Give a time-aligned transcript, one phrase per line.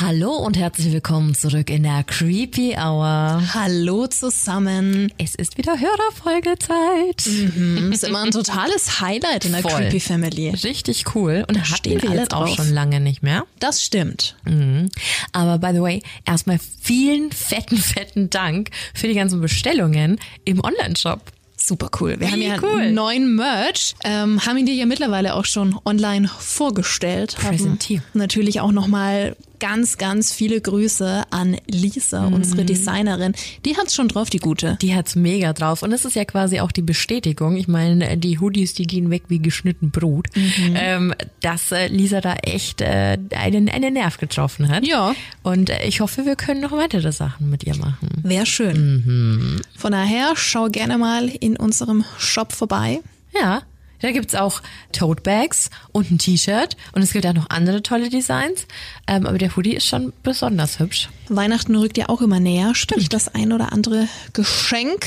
[0.00, 3.42] Hallo und herzlich willkommen zurück in der Creepy Hour.
[3.52, 5.12] Hallo zusammen.
[5.18, 7.26] Es ist wieder Hörerfolgezeit.
[7.26, 9.72] Mhm, ist immer ein totales Highlight in der Voll.
[9.72, 10.50] Creepy Family.
[10.50, 11.44] Richtig cool.
[11.48, 12.54] Und da stehen wir jetzt auch drauf.
[12.54, 13.44] schon lange nicht mehr.
[13.58, 14.36] Das stimmt.
[14.44, 14.88] Mhm.
[15.32, 21.32] Aber by the way, erstmal vielen fetten, fetten Dank für die ganzen Bestellungen im Online-Shop.
[21.60, 22.20] Super cool.
[22.20, 22.92] Wir Wie haben ja cool.
[22.92, 27.34] neuen Merch, ähm, haben ihn dir ja mittlerweile auch schon online vorgestellt.
[27.34, 28.04] Präsentiert.
[28.14, 32.34] Natürlich auch nochmal ganz, ganz viele Grüße an Lisa, Mhm.
[32.34, 33.32] unsere Designerin.
[33.64, 34.76] Die hat's schon drauf, die gute.
[34.80, 35.82] Die hat's mega drauf.
[35.82, 37.56] Und das ist ja quasi auch die Bestätigung.
[37.56, 40.26] Ich meine, die Hoodies, die gehen weg wie geschnitten Brot.
[40.74, 44.86] Ähm, dass äh, Lisa da echt äh, einen, einen Nerv getroffen hat.
[44.86, 45.14] Ja.
[45.42, 48.08] Und äh, ich hoffe, wir können noch weitere Sachen mit ihr machen.
[48.22, 49.60] Wäre schön.
[49.76, 53.00] Von daher schau gerne mal in unserem Shop vorbei.
[53.34, 53.62] Ja,
[54.00, 58.08] da gibt's auch Tote Bags und ein T-Shirt und es gibt auch noch andere tolle
[58.08, 58.66] Designs.
[59.06, 61.08] Ähm, aber der Hoodie ist schon besonders hübsch.
[61.28, 65.06] Weihnachten rückt ja auch immer näher, sprich das ein oder andere Geschenk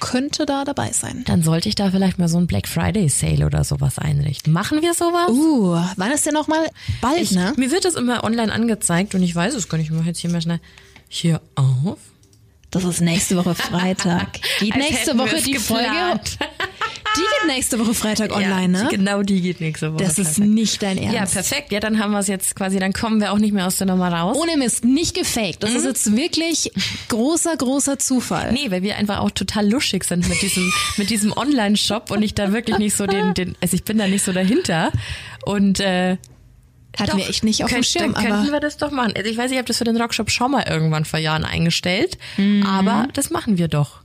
[0.00, 1.24] könnte da dabei sein.
[1.26, 4.52] Dann sollte ich da vielleicht mal so ein Black Friday Sale oder sowas einrichten.
[4.52, 5.30] Machen wir sowas?
[5.30, 6.66] Uh, wann ist denn noch mal
[7.00, 7.54] bald, ich, ne?
[7.56, 9.90] Mir wird das immer online angezeigt und ich weiß es gar nicht.
[9.90, 10.60] Ich mache jetzt hier mal schnell
[11.08, 11.98] hier auf.
[12.70, 14.34] Das ist nächste Woche Freitag.
[14.60, 16.36] Geht Als nächste Woche die geplant.
[16.38, 16.52] Folge.
[17.56, 18.88] Nächste Woche Freitag online, ja, ne?
[18.90, 20.04] Genau, die geht nächste Woche.
[20.04, 20.48] Das ist Freitag.
[20.50, 21.14] nicht dein Ernst.
[21.14, 21.72] Ja, perfekt.
[21.72, 23.86] Ja, dann haben wir es jetzt quasi, dann kommen wir auch nicht mehr aus der
[23.86, 24.36] Nummer raus.
[24.38, 25.62] Ohne Mist, nicht gefaked.
[25.62, 26.70] Das ist jetzt wirklich
[27.08, 28.52] großer, großer Zufall.
[28.52, 32.34] Nee, weil wir einfach auch total luschig sind mit diesem, mit diesem Online-Shop und ich
[32.34, 34.92] da wirklich nicht so den, den, also ich bin da nicht so dahinter.
[35.46, 36.18] Und äh,
[36.98, 39.12] Hatten doch, wir echt nicht auf dem könnt- Schirm, dann könnten wir das doch machen.
[39.16, 42.18] Also ich weiß, ich habe das für den Rockshop schon mal irgendwann vor Jahren eingestellt,
[42.36, 42.64] Mhm.
[42.66, 44.00] aber das machen wir doch.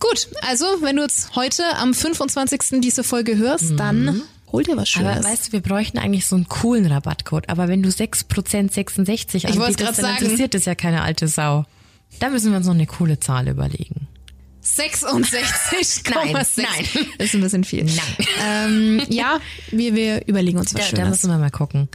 [0.00, 0.28] Gut.
[0.42, 2.80] Also, wenn du jetzt heute am 25.
[2.80, 5.24] diese Folge hörst, dann hol dir was Aber Schönes.
[5.24, 7.48] weißt du, wir bräuchten eigentlich so einen coolen Rabattcode.
[7.48, 10.24] Aber wenn du 6% 66 Ich wollt's anbietest, dann sagen.
[10.24, 11.64] interessiert das ja keine alte Sau.
[12.20, 14.06] Da müssen wir uns noch eine coole Zahl überlegen.
[14.64, 16.10] 66,6.
[16.14, 17.06] Nein, nein.
[17.18, 17.84] Ist ein bisschen viel.
[17.84, 18.26] Nein.
[18.44, 19.38] Ähm, ja,
[19.70, 21.10] wir, wir überlegen uns was Da, da Schönes.
[21.10, 21.88] müssen wir mal gucken.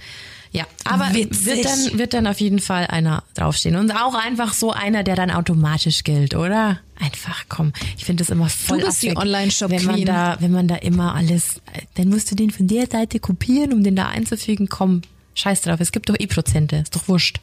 [0.51, 1.45] Ja, aber Witzig.
[1.45, 3.75] wird dann, wird dann auf jeden Fall einer draufstehen.
[3.78, 6.79] Und auch einfach so einer, der dann automatisch gilt, oder?
[7.01, 7.73] Einfach, komm.
[7.97, 9.79] Ich finde das immer voll Du bist die affig, Online-Shop-Queen.
[9.79, 11.62] Wenn man da, wenn man da immer alles,
[11.95, 14.69] dann musst du den von der Seite kopieren, um den da einzufügen.
[14.69, 15.01] Komm,
[15.34, 15.79] scheiß drauf.
[15.79, 16.75] Es gibt doch eh Prozente.
[16.78, 17.40] Ist doch wurscht.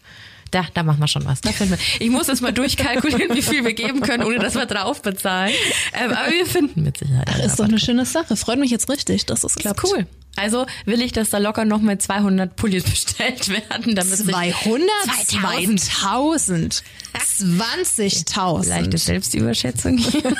[0.50, 1.41] Da, da machen wir schon was.
[1.41, 1.78] Da finden wir.
[1.98, 5.52] Ich muss jetzt mal durchkalkulieren, wie viel wir geben können, ohne dass wir drauf bezahlen.
[5.92, 7.28] Ähm, aber wir finden mit Sicherheit.
[7.28, 8.36] einen ist doch eine schöne Sache.
[8.36, 9.84] Freut mich jetzt richtig, dass es klappt.
[9.84, 10.06] Cool.
[10.36, 14.88] Also will ich, dass da locker noch mal 200 Pullis bestellt werden, damit sich 200?
[15.26, 16.82] 2000.
[17.18, 18.28] 2000.
[18.28, 18.68] 20.000.
[18.68, 20.22] Leichte Selbstüberschätzung hier.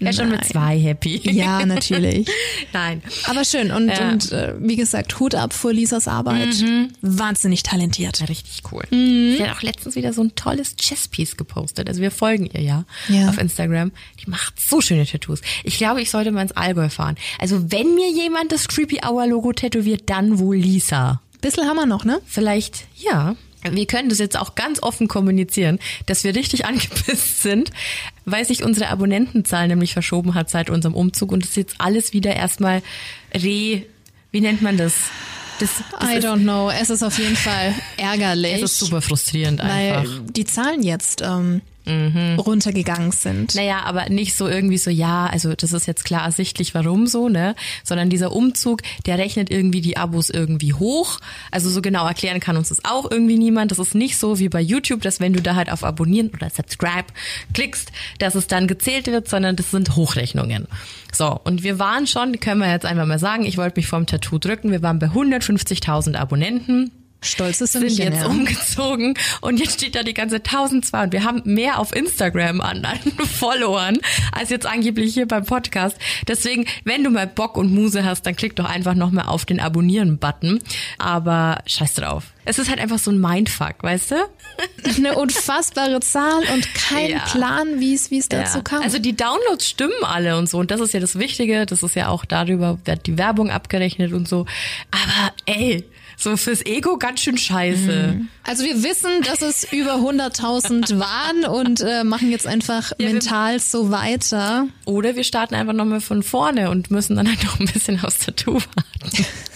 [0.00, 1.20] ja, schon mit zwei happy.
[1.32, 2.28] Ja, natürlich.
[2.72, 3.02] Nein.
[3.24, 3.70] Aber schön.
[3.70, 4.10] Und, Ja.
[4.10, 6.54] und äh, wie gesagt, Hut ab vor Lisas Arbeit.
[7.00, 8.28] Wahnsinnig talentiert.
[8.28, 8.84] Richtig cool.
[8.90, 11.88] Sie hat auch letztens wieder so ein tolles Chesspiece gepostet.
[11.88, 13.28] Also wir folgen ihr ja, Ja.
[13.28, 13.92] auf Instagram.
[14.24, 15.40] Die macht so schöne Tattoos.
[15.64, 17.16] Ich glaube, ich sollte mal ins Allgäu fahren.
[17.38, 21.20] Also wenn mir jemand das Creepy Hour Logo tätowiert, dann wohl Lisa.
[21.40, 22.20] Bissl haben wir noch, ne?
[22.26, 23.36] Vielleicht, ja.
[23.62, 27.70] Wir können das jetzt auch ganz offen kommunizieren, dass wir richtig angepisst sind,
[28.24, 32.34] weil sich unsere Abonnentenzahl nämlich verschoben hat seit unserem Umzug und das jetzt alles wieder
[32.34, 32.82] erstmal
[33.34, 33.82] re,
[34.30, 34.94] wie nennt man das?
[35.58, 36.70] Das, das I don't know.
[36.70, 38.54] Es ist auf jeden Fall ärgerlich.
[38.62, 40.08] es ist super frustrierend einfach.
[40.08, 41.62] weil die Zahlen jetzt ähm,
[42.38, 43.54] runtergegangen sind.
[43.54, 47.28] Naja, aber nicht so irgendwie so, ja, also das ist jetzt klar ersichtlich, warum so,
[47.28, 47.54] ne?
[47.84, 51.20] Sondern dieser Umzug, der rechnet irgendwie die Abos irgendwie hoch.
[51.50, 53.70] Also so genau erklären kann uns das auch irgendwie niemand.
[53.70, 56.50] Das ist nicht so wie bei YouTube, dass wenn du da halt auf Abonnieren oder
[56.50, 57.06] Subscribe
[57.54, 60.66] klickst, dass es dann gezählt wird, sondern das sind Hochrechnungen.
[61.12, 64.06] So, und wir waren schon, können wir jetzt einfach mal sagen, ich wollte mich vom
[64.06, 66.90] Tattoo drücken, wir waren bei 150.000 Abonnenten
[67.20, 68.28] Stolzes sind Sümmchen, jetzt ja.
[68.28, 72.84] umgezogen und jetzt steht da die ganze 1002 und wir haben mehr auf Instagram an,
[72.84, 72.98] an
[73.38, 73.98] Followern
[74.32, 75.96] als jetzt angeblich hier beim Podcast.
[76.28, 79.58] Deswegen, wenn du mal Bock und Muse hast, dann klick doch einfach nochmal auf den
[79.60, 80.60] Abonnieren-Button.
[80.98, 82.24] Aber scheiß drauf.
[82.44, 84.14] Es ist halt einfach so ein Mindfuck, weißt du?
[84.96, 87.18] Eine unfassbare Zahl und kein Ja.
[87.30, 88.62] Plan, wie es wie es dazu Ja.
[88.64, 88.82] kam.
[88.82, 91.66] Also die Downloads stimmen alle und so und das ist ja das Wichtige.
[91.66, 94.46] Das ist ja auch darüber, wird die Werbung abgerechnet und so.
[94.90, 95.84] Aber ey,
[96.20, 98.20] so fürs Ego ganz schön scheiße.
[98.42, 103.60] Also wir wissen, dass es über 100.000 waren und äh, machen jetzt einfach wir- mental
[103.60, 104.66] so weiter.
[104.84, 108.18] Oder wir starten einfach nochmal von vorne und müssen dann halt noch ein bisschen aufs
[108.18, 109.26] Tattoo warten.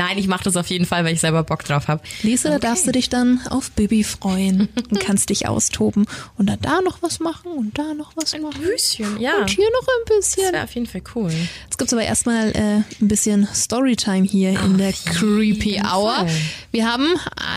[0.00, 2.00] Nein, ich mache das auf jeden Fall, weil ich selber Bock drauf habe.
[2.22, 6.06] Lisa, da darfst du dich dann auf Bibi freuen und kannst dich austoben
[6.38, 8.62] und dann da noch was machen und da noch was Ein machen.
[8.62, 9.36] bisschen, ja.
[9.42, 10.52] Und hier noch ein Das bisschen.
[10.54, 11.30] wäre auf jeden Fall cool.
[11.64, 12.60] Jetzt gibt's aber erstmal äh,
[13.02, 16.14] ein bisschen Storytime hier in der Creepy Hour.
[16.14, 16.28] Fall.
[16.70, 17.06] Wir haben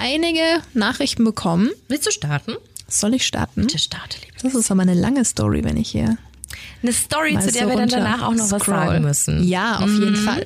[0.01, 0.41] einige
[0.73, 1.69] Nachrichten bekommen.
[1.87, 2.55] Willst du starten?
[2.89, 3.61] Soll ich starten?
[3.61, 4.33] Bitte starte, liebe.
[4.43, 6.17] Das ist aber eine lange Story, wenn ich hier
[6.81, 8.75] Eine Story, zu der so wir dann danach auch noch was scroll.
[8.75, 9.43] sagen müssen.
[9.47, 10.45] Ja, auf jeden Fall.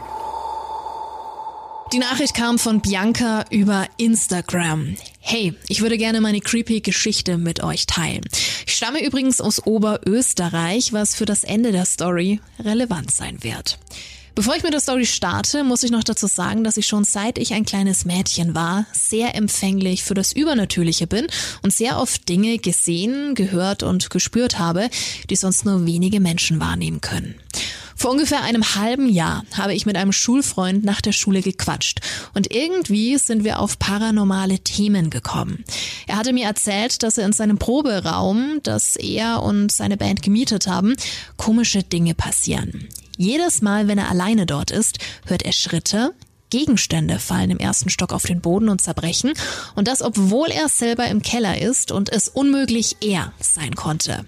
[1.93, 4.95] Die Nachricht kam von Bianca über Instagram.
[5.19, 8.23] Hey, ich würde gerne meine creepy Geschichte mit euch teilen.
[8.65, 13.77] Ich stamme übrigens aus Oberösterreich, was für das Ende der Story relevant sein wird.
[14.35, 17.37] Bevor ich mit der Story starte, muss ich noch dazu sagen, dass ich schon seit
[17.37, 21.27] ich ein kleines Mädchen war, sehr empfänglich für das Übernatürliche bin
[21.61, 24.89] und sehr oft Dinge gesehen, gehört und gespürt habe,
[25.29, 27.35] die sonst nur wenige Menschen wahrnehmen können.
[27.95, 31.99] Vor ungefähr einem halben Jahr habe ich mit einem Schulfreund nach der Schule gequatscht
[32.33, 35.63] und irgendwie sind wir auf paranormale Themen gekommen.
[36.07, 40.67] Er hatte mir erzählt, dass er in seinem Proberaum, das er und seine Band gemietet
[40.67, 40.95] haben,
[41.37, 42.87] komische Dinge passieren.
[43.17, 46.13] Jedes Mal, wenn er alleine dort ist, hört er Schritte,
[46.51, 49.33] Gegenstände fallen im ersten Stock auf den Boden und zerbrechen.
[49.73, 54.25] Und das, obwohl er selber im Keller ist und es unmöglich er sein konnte.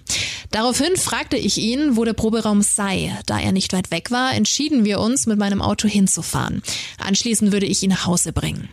[0.54, 3.18] Daraufhin fragte ich ihn, wo der Proberaum sei.
[3.26, 6.62] Da er nicht weit weg war, entschieden wir uns, mit meinem Auto hinzufahren.
[6.96, 8.68] Anschließend würde ich ihn nach Hause bringen.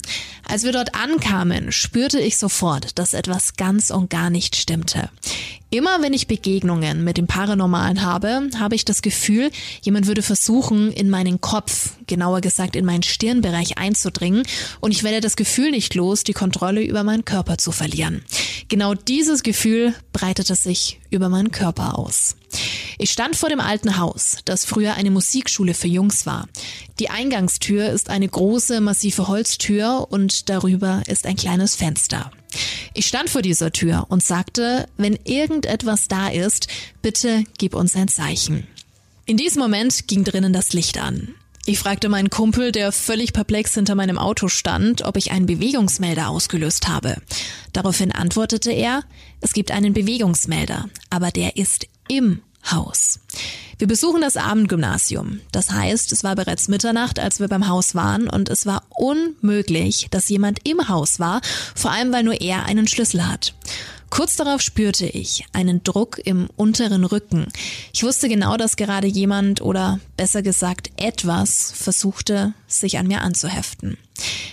[0.47, 5.09] Als wir dort ankamen, spürte ich sofort, dass etwas ganz und gar nicht stimmte.
[5.73, 9.51] Immer wenn ich Begegnungen mit dem Paranormalen habe, habe ich das Gefühl,
[9.81, 14.43] jemand würde versuchen, in meinen Kopf, genauer gesagt in meinen Stirnbereich einzudringen
[14.81, 18.21] und ich werde das Gefühl nicht los, die Kontrolle über meinen Körper zu verlieren.
[18.67, 22.35] Genau dieses Gefühl breitete sich über meinen Körper aus.
[22.97, 26.47] Ich stand vor dem alten Haus, das früher eine Musikschule für Jungs war.
[26.99, 32.31] Die Eingangstür ist eine große, massive Holztür und darüber ist ein kleines Fenster.
[32.93, 36.67] Ich stand vor dieser Tür und sagte, wenn irgendetwas da ist,
[37.01, 38.67] bitte gib uns ein Zeichen.
[39.25, 41.35] In diesem Moment ging drinnen das Licht an.
[41.65, 46.29] Ich fragte meinen Kumpel, der völlig perplex hinter meinem Auto stand, ob ich einen Bewegungsmelder
[46.29, 47.17] ausgelöst habe.
[47.71, 49.03] Daraufhin antwortete er,
[49.41, 53.19] es gibt einen Bewegungsmelder, aber der ist im Haus.
[53.77, 55.39] Wir besuchen das Abendgymnasium.
[55.51, 60.07] Das heißt, es war bereits Mitternacht, als wir beim Haus waren und es war unmöglich,
[60.11, 61.41] dass jemand im Haus war,
[61.73, 63.55] vor allem weil nur er einen Schlüssel hat.
[64.11, 67.47] Kurz darauf spürte ich einen Druck im unteren Rücken.
[67.93, 73.97] Ich wusste genau, dass gerade jemand oder besser gesagt etwas versuchte, sich an mir anzuheften.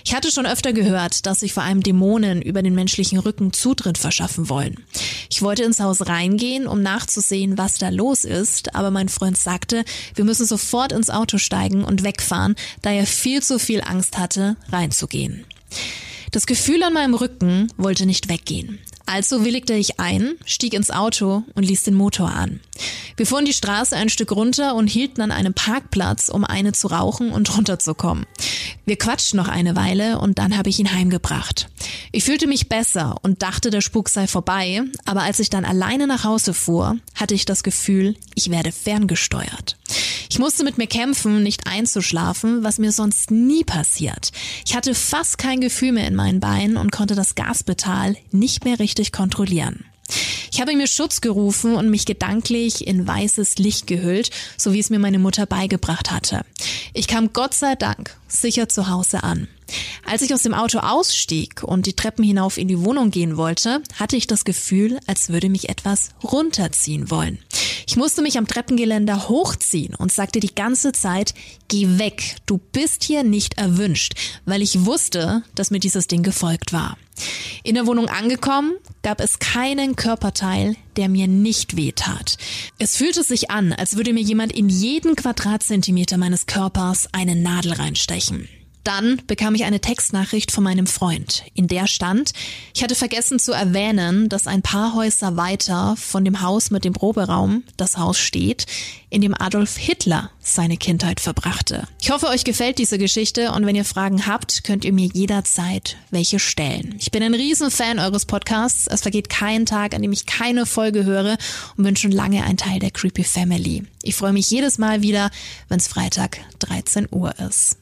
[0.05, 3.97] Ich hatte schon öfter gehört, dass sich vor allem Dämonen über den menschlichen Rücken Zutritt
[3.97, 4.75] verschaffen wollen.
[5.29, 9.83] Ich wollte ins Haus reingehen, um nachzusehen, was da los ist, aber mein Freund sagte,
[10.15, 14.55] wir müssen sofort ins Auto steigen und wegfahren, da er viel zu viel Angst hatte,
[14.71, 15.43] reinzugehen.
[16.31, 18.79] Das Gefühl an meinem Rücken wollte nicht weggehen.
[19.11, 22.59] Also willigte ich ein, stieg ins Auto und ließ den Motor an.
[23.17, 26.89] Wir fuhren die Straße ein Stück runter und hielten an einem Parkplatz, um eine zu
[26.89, 28.27] rauchen und runterzukommen.
[28.85, 31.69] Wir quatschten noch eine Weile und dann habe ich ihn heimgebracht.
[32.11, 36.05] Ich fühlte mich besser und dachte, der Spuk sei vorbei, aber als ich dann alleine
[36.05, 39.77] nach Hause fuhr, hatte ich das Gefühl, ich werde ferngesteuert.
[40.31, 44.31] Ich musste mit mir kämpfen, nicht einzuschlafen, was mir sonst nie passiert.
[44.63, 48.77] Ich hatte fast kein Gefühl mehr in meinen Beinen und konnte das Gaspedal nicht mehr
[48.77, 49.85] richtig kontrollieren.
[50.51, 54.89] Ich habe mir Schutz gerufen und mich gedanklich in weißes Licht gehüllt, so wie es
[54.89, 56.41] mir meine Mutter beigebracht hatte.
[56.93, 59.47] Ich kam Gott sei Dank sicher zu Hause an.
[60.05, 63.81] Als ich aus dem Auto ausstieg und die Treppen hinauf in die Wohnung gehen wollte,
[63.95, 67.39] hatte ich das Gefühl, als würde mich etwas runterziehen wollen.
[67.89, 71.33] Ich musste mich am Treppengeländer hochziehen und sagte die ganze Zeit,
[71.69, 74.13] geh weg, du bist hier nicht erwünscht,
[74.45, 76.99] weil ich wusste, dass mir dieses Ding gefolgt war.
[77.63, 82.37] In der Wohnung angekommen, gab es keinen Körperteil, der mir nicht wehtat.
[82.77, 87.73] Es fühlte sich an, als würde mir jemand in jeden Quadratzentimeter meines Körpers eine Nadel
[87.73, 88.47] reinstechen.
[88.83, 91.43] Dann bekam ich eine Textnachricht von meinem Freund.
[91.53, 92.31] In der stand,
[92.73, 96.93] ich hatte vergessen zu erwähnen, dass ein paar Häuser weiter von dem Haus mit dem
[96.93, 98.65] Proberaum das Haus steht,
[99.09, 101.87] in dem Adolf Hitler seine Kindheit verbrachte.
[101.99, 105.97] Ich hoffe, euch gefällt diese Geschichte und wenn ihr Fragen habt, könnt ihr mir jederzeit
[106.11, 106.95] welche stellen.
[106.99, 108.87] Ich bin ein Riesenfan eures Podcasts.
[108.87, 111.37] Es vergeht kein Tag, an dem ich keine Folge höre
[111.75, 113.83] und bin schon lange ein Teil der Creepy Family.
[114.03, 115.31] Ich freue mich jedes Mal wieder,
[115.67, 117.78] wenn es Freitag 13 Uhr ist.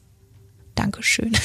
[0.78, 1.32] Dankeschön.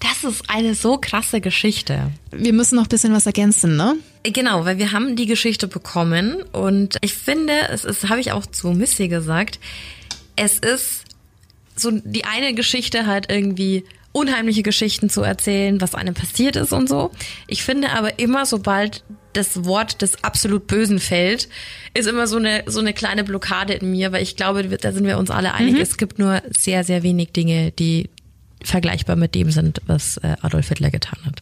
[0.00, 2.10] Das ist eine so krasse Geschichte.
[2.30, 3.96] Wir müssen noch ein bisschen was ergänzen, ne?
[4.22, 8.46] Genau, weil wir haben die Geschichte bekommen und ich finde, es ist, habe ich auch
[8.46, 9.60] zu Missy gesagt,
[10.36, 11.04] es ist
[11.76, 16.88] so die eine Geschichte halt irgendwie unheimliche Geschichten zu erzählen, was einem passiert ist und
[16.88, 17.10] so.
[17.46, 21.48] Ich finde aber immer, sobald das Wort des absolut Bösen fällt,
[21.94, 25.06] ist immer so eine, so eine kleine Blockade in mir, weil ich glaube, da sind
[25.06, 25.74] wir uns alle einig.
[25.74, 25.80] Mhm.
[25.80, 28.10] Es gibt nur sehr, sehr wenig Dinge, die
[28.62, 31.40] vergleichbar mit dem sind, was äh, Adolf Hitler getan hat.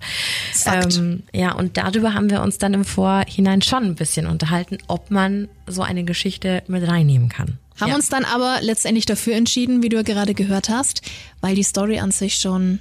[0.94, 5.10] Ähm, ja, und darüber haben wir uns dann im Vorhinein schon ein bisschen unterhalten, ob
[5.10, 7.58] man so eine Geschichte mit reinnehmen kann.
[7.80, 7.94] Haben ja.
[7.94, 11.02] uns dann aber letztendlich dafür entschieden, wie du gerade gehört hast,
[11.40, 12.80] weil die Story an sich schon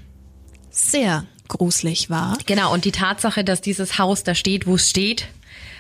[0.70, 2.38] sehr gruselig war.
[2.46, 5.28] Genau, und die Tatsache, dass dieses Haus da steht, wo es steht,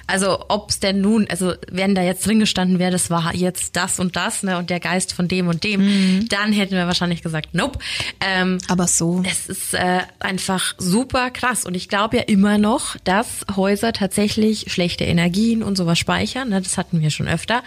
[0.08, 3.76] also ob es denn nun, also wenn da jetzt drin gestanden wäre, das war jetzt
[3.76, 6.30] das und das, ne, und der Geist von dem und dem, mhm.
[6.30, 7.78] dann hätten wir wahrscheinlich gesagt, nope.
[8.22, 9.22] Ähm, Aber so.
[9.30, 11.66] Es ist äh, einfach super krass.
[11.66, 16.50] Und ich glaube ja immer noch, dass Häuser tatsächlich schlechte Energien und sowas speichern.
[16.50, 17.62] Ne, das hatten wir schon öfter.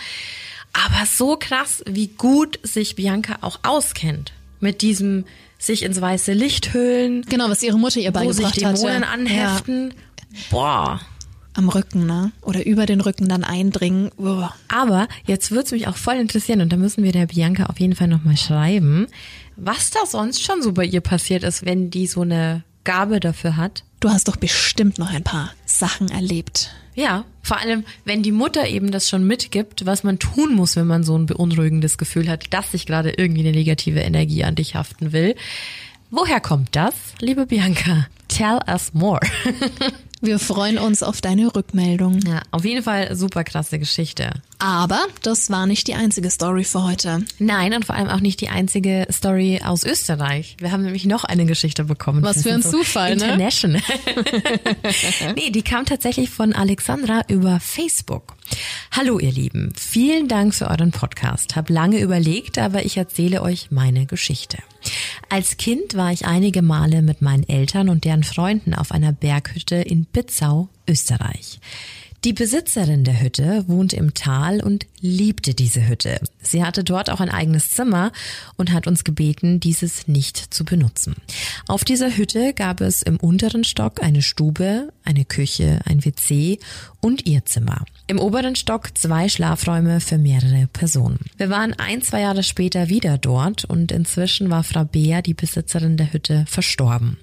[0.73, 5.26] Aber so krass, wie gut sich Bianca auch auskennt mit diesem
[5.59, 7.23] sich ins weiße Licht hüllen.
[7.28, 8.73] Genau, was ihre Mutter ihr beigebracht hat.
[8.73, 9.12] Wo sich Dämonen hatte.
[9.12, 9.90] anheften.
[9.90, 10.38] Ja.
[10.50, 11.00] Boah
[11.54, 12.33] am Rücken, ne?
[12.42, 14.11] Oder über den Rücken dann eindringen.
[14.16, 14.54] Uah.
[14.69, 17.95] Aber jetzt wird's mich auch voll interessieren und da müssen wir der Bianca auf jeden
[17.95, 19.07] Fall nochmal schreiben,
[19.57, 23.57] was da sonst schon so bei ihr passiert ist, wenn die so eine Gabe dafür
[23.57, 23.85] hat.
[24.00, 26.71] Du hast doch bestimmt noch ein paar Sachen erlebt.
[26.95, 30.87] Ja, vor allem, wenn die Mutter eben das schon mitgibt, was man tun muss, wenn
[30.87, 34.75] man so ein beunruhigendes Gefühl hat, dass sich gerade irgendwie eine negative Energie an dich
[34.75, 35.35] haften will.
[36.11, 38.09] Woher kommt das, liebe Bianca?
[38.28, 39.21] Tell us more.
[40.20, 42.20] Wir freuen uns auf deine Rückmeldung.
[42.26, 44.34] Ja, auf jeden Fall super krasse Geschichte.
[44.60, 47.24] Aber das war nicht die einzige Story für heute.
[47.38, 50.58] Nein, und vor allem auch nicht die einzige Story aus Österreich.
[50.60, 52.22] Wir haben nämlich noch eine Geschichte bekommen.
[52.22, 53.24] Was für ein so Zufall, ne?
[53.24, 53.80] International.
[55.34, 58.36] nee, die kam tatsächlich von Alexandra über Facebook.
[58.90, 61.56] Hallo ihr Lieben, vielen Dank für euren Podcast.
[61.56, 64.58] Hab lange überlegt, aber ich erzähle euch meine Geschichte.
[65.30, 69.76] Als Kind war ich einige Male mit meinen Eltern und deren Freunden auf einer Berghütte
[69.76, 71.60] in Pitzau, Österreich.
[72.22, 76.20] Die Besitzerin der Hütte wohnte im Tal und liebte diese Hütte.
[76.42, 78.12] Sie hatte dort auch ein eigenes Zimmer
[78.56, 81.16] und hat uns gebeten, dieses nicht zu benutzen.
[81.66, 86.58] Auf dieser Hütte gab es im unteren Stock eine Stube, eine Küche, ein WC
[87.00, 87.85] und ihr Zimmer.
[88.07, 91.19] Im oberen Stock zwei Schlafräume für mehrere Personen.
[91.37, 95.97] Wir waren ein, zwei Jahre später wieder dort und inzwischen war Frau Beer, die Besitzerin
[95.97, 97.19] der Hütte, verstorben.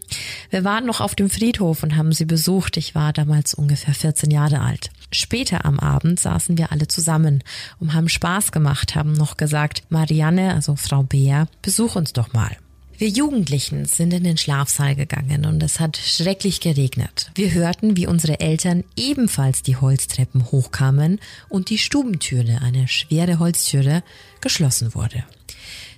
[0.50, 2.78] Wir waren noch auf dem Friedhof und haben sie besucht.
[2.78, 4.90] Ich war damals ungefähr 14 Jahre alt.
[5.12, 7.44] Später am Abend saßen wir alle zusammen
[7.80, 12.58] und haben Spaß gemacht, haben noch gesagt, Marianne, also Frau Beer, besuch uns doch mal.
[13.00, 17.30] Wir Jugendlichen sind in den Schlafsaal gegangen und es hat schrecklich geregnet.
[17.36, 24.02] Wir hörten, wie unsere Eltern ebenfalls die Holztreppen hochkamen und die Stubentüre, eine schwere Holztüre,
[24.42, 25.24] geschlossen wurde.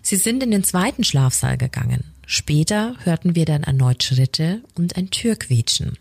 [0.01, 2.03] Sie sind in den zweiten Schlafsaal gegangen.
[2.32, 5.98] Später hörten wir dann erneut Schritte und ein Türquietschen.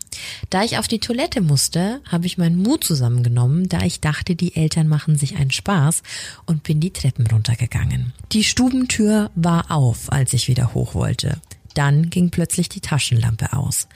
[0.51, 4.55] Da ich auf die Toilette musste, habe ich meinen Mut zusammengenommen, da ich dachte, die
[4.55, 6.03] Eltern machen sich einen Spaß
[6.45, 8.13] und bin die Treppen runtergegangen.
[8.31, 11.41] Die Stubentür war auf, als ich wieder hoch wollte.
[11.73, 13.87] Dann ging plötzlich die Taschenlampe aus.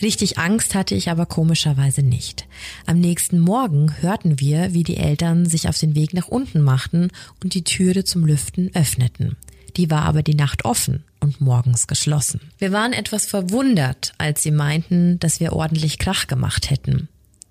[0.00, 2.46] Richtig Angst hatte ich aber komischerweise nicht.
[2.86, 7.08] Am nächsten Morgen hörten wir, wie die Eltern sich auf den Weg nach unten machten
[7.42, 9.36] und die Türe zum Lüften öffneten.
[9.76, 12.40] Die war aber die Nacht offen und morgens geschlossen.
[12.58, 17.08] Wir waren etwas verwundert, als sie meinten, dass wir ordentlich Krach gemacht hätten,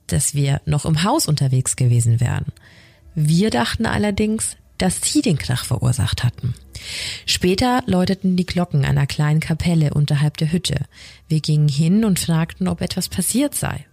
[0.07, 2.47] dass wir noch im Haus unterwegs gewesen wären.
[3.15, 6.55] Wir dachten allerdings, dass sie den Krach verursacht hatten.
[7.25, 10.85] Später läuteten die Glocken einer kleinen Kapelle unterhalb der Hütte.
[11.27, 13.85] Wir gingen hin und fragten, ob etwas passiert sei.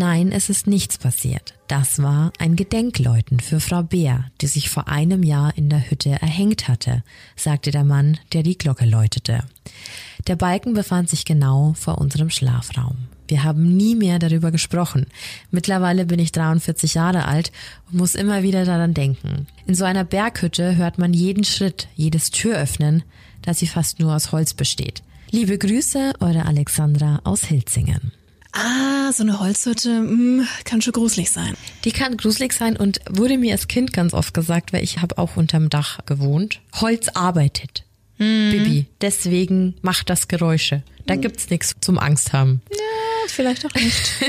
[0.00, 1.52] Nein, es ist nichts passiert.
[1.68, 6.08] Das war ein Gedenkläuten für Frau Bär, die sich vor einem Jahr in der Hütte
[6.08, 7.04] erhängt hatte,
[7.36, 9.44] sagte der Mann, der die Glocke läutete.
[10.26, 12.96] Der Balken befand sich genau vor unserem Schlafraum.
[13.28, 15.04] Wir haben nie mehr darüber gesprochen.
[15.50, 17.52] Mittlerweile bin ich 43 Jahre alt
[17.90, 19.48] und muss immer wieder daran denken.
[19.66, 23.02] In so einer Berghütte hört man jeden Schritt, jedes Türöffnen,
[23.42, 25.02] da sie fast nur aus Holz besteht.
[25.30, 28.12] Liebe Grüße, eure Alexandra aus Hilzingen.
[28.52, 31.54] Ah, so eine Holzhütte mh, kann schon gruselig sein.
[31.84, 35.18] Die kann gruselig sein und wurde mir als Kind ganz oft gesagt, weil ich habe
[35.18, 36.60] auch unterm Dach gewohnt.
[36.80, 37.84] Holz arbeitet.
[38.18, 38.50] Mhm.
[38.50, 40.82] Bibi, deswegen macht das Geräusche.
[41.06, 41.20] Da mhm.
[41.22, 42.60] gibt's nichts zum Angst haben.
[42.70, 44.12] Ja, vielleicht auch nicht.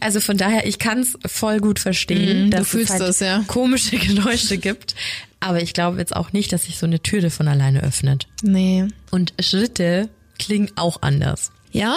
[0.00, 3.42] Also von daher, ich kann es voll gut verstehen, mm, dass es halt das, ja.
[3.46, 4.94] komische Geräusche gibt.
[5.40, 8.26] Aber ich glaube jetzt auch nicht, dass sich so eine Türe von alleine öffnet.
[8.42, 8.86] Nee.
[9.10, 11.52] Und Schritte klingen auch anders.
[11.74, 11.96] Ja,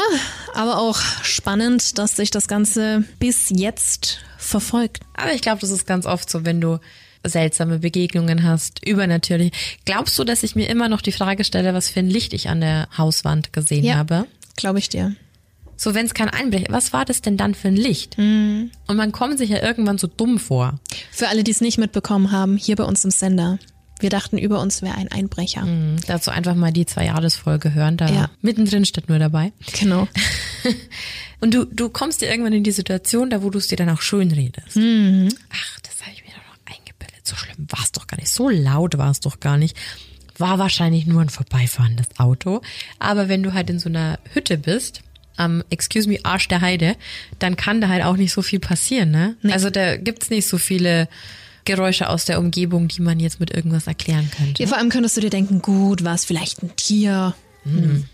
[0.55, 5.01] aber auch spannend, dass sich das Ganze bis jetzt verfolgt.
[5.13, 6.79] Aber ich glaube, das ist ganz oft so, wenn du
[7.24, 9.51] seltsame Begegnungen hast, übernatürlich.
[9.86, 12.50] Glaubst du, dass ich mir immer noch die Frage stelle, was für ein Licht ich
[12.50, 14.25] an der Hauswand gesehen ja, habe?
[14.55, 15.15] Glaube ich dir.
[15.75, 18.17] So, wenn es kein Einbrecher, was war das denn dann für ein Licht?
[18.17, 18.72] Mhm.
[18.88, 20.79] Und man kommt sich ja irgendwann so dumm vor.
[21.12, 23.60] Für alle, die es nicht mitbekommen haben, hier bei uns im Sender.
[23.99, 25.65] Wir dachten, über uns wäre ein Einbrecher.
[25.65, 28.29] Mhm, dazu einfach mal die Zwei-Jahres-Folge hören, da ja.
[28.41, 29.51] mittendrin steht nur dabei.
[29.79, 30.07] Genau.
[31.39, 33.89] Und du, du kommst dir irgendwann in die Situation, da wo du es dir dann
[33.89, 34.75] auch schön redest.
[34.75, 35.29] Mhm.
[35.51, 37.25] Ach, das habe ich mir doch noch eingebildet.
[37.25, 38.29] So schlimm war es doch gar nicht.
[38.29, 39.77] So laut war es doch gar nicht.
[40.37, 42.61] War wahrscheinlich nur ein vorbeifahrendes Auto.
[42.99, 45.01] Aber wenn du halt in so einer Hütte bist,
[45.35, 46.95] am Excuse me Arsch der Heide,
[47.39, 49.35] dann kann da halt auch nicht so viel passieren, ne?
[49.43, 49.53] Nee.
[49.53, 51.07] Also da gibt's nicht so viele
[51.67, 54.63] Geräusche aus der Umgebung, die man jetzt mit irgendwas erklären könnte.
[54.63, 58.05] Ja, vor allem könntest du dir denken, gut, war es vielleicht ein Tier, mhm.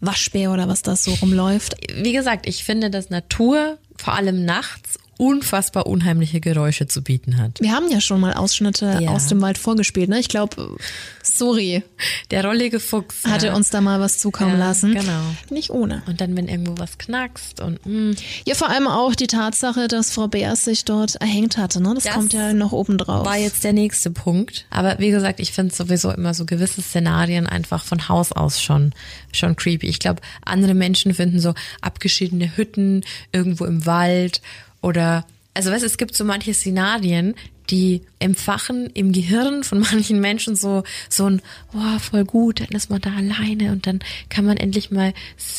[0.00, 1.74] Waschbär oder was das so rumläuft.
[1.94, 7.60] Wie gesagt, ich finde, dass Natur vor allem nachts unfassbar unheimliche Geräusche zu bieten hat.
[7.60, 9.10] Wir haben ja schon mal Ausschnitte ja.
[9.10, 10.18] aus dem Wald vorgespielt, ne?
[10.18, 10.78] Ich glaube,
[11.22, 11.82] sorry.
[12.30, 13.54] Der rollige Fuchs hatte ja.
[13.54, 14.94] uns da mal was zukommen ja, lassen.
[14.94, 15.20] Genau.
[15.50, 16.02] Nicht ohne.
[16.06, 17.92] Und dann, wenn irgendwo was knackst und mh.
[17.92, 18.16] Hm.
[18.46, 21.92] Ja, vor allem auch die Tatsache, dass Frau Beers sich dort erhängt hatte, ne?
[21.94, 23.26] Das, das kommt ja noch oben drauf.
[23.26, 24.64] War jetzt der nächste Punkt.
[24.70, 28.94] Aber wie gesagt, ich finde sowieso immer so gewisse Szenarien einfach von Haus aus schon,
[29.32, 29.86] schon creepy.
[29.86, 34.40] Ich glaube, andere Menschen finden so abgeschiedene Hütten irgendwo im Wald
[34.82, 37.34] oder also weißt, es gibt so manche Szenarien,
[37.70, 41.42] die empfachen im Gehirn von manchen Menschen so so ein
[41.74, 45.12] oh, voll gut, dann ist man da alleine und dann kann man endlich mal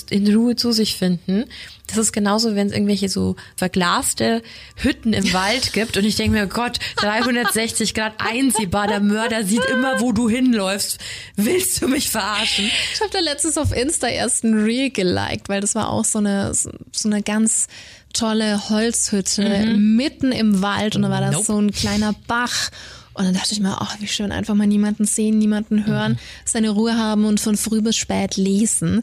[0.10, 1.46] in Ruhe zu sich finden.
[1.88, 4.42] Das ist genauso, wenn es irgendwelche so verglaste
[4.76, 9.66] Hütten im Wald gibt und ich denke mir, Gott, 360 Grad einsehbar, der Mörder sieht
[9.66, 11.00] immer, wo du hinläufst.
[11.36, 12.70] Willst du mich verarschen?
[12.94, 16.20] Ich habe da letztens auf Insta erst ein Reel geliked, weil das war auch so
[16.20, 16.70] eine so
[17.06, 17.68] eine ganz
[18.14, 19.96] tolle Holzhütte mhm.
[19.96, 21.46] mitten im Wald und da war das nope.
[21.46, 22.70] so ein kleiner Bach.
[23.14, 26.18] Und dann dachte ich mir, ach, wie schön, einfach mal niemanden sehen, niemanden hören, mhm.
[26.46, 29.02] seine Ruhe haben und von früh bis spät lesen.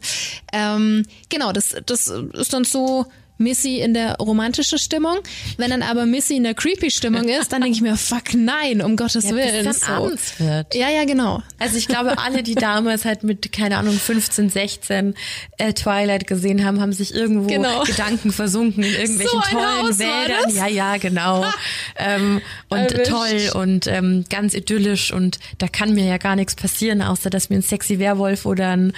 [0.51, 3.05] Ähm, genau, das, das ist dann so
[3.39, 5.17] Missy in der romantischen Stimmung.
[5.57, 8.81] Wenn dann aber Missy in der creepy Stimmung ist, dann denke ich mir, fuck nein,
[8.81, 9.65] um Gottes ja, Willen.
[9.65, 10.03] Bis dann so.
[10.03, 10.75] abends wird.
[10.75, 11.41] Ja, ja, genau.
[11.57, 15.15] Also ich glaube, alle, die damals halt mit, keine Ahnung, 15, 16
[15.57, 17.83] äh, Twilight gesehen haben, haben sich irgendwo genau.
[17.83, 20.49] Gedanken versunken in irgendwelchen so tollen Haus Wäldern.
[20.53, 21.45] Ja, ja, genau.
[21.97, 23.09] ähm, und Erwischt.
[23.09, 27.49] toll und ähm, ganz idyllisch und da kann mir ja gar nichts passieren, außer dass
[27.49, 28.93] mir ein sexy Werwolf oder ein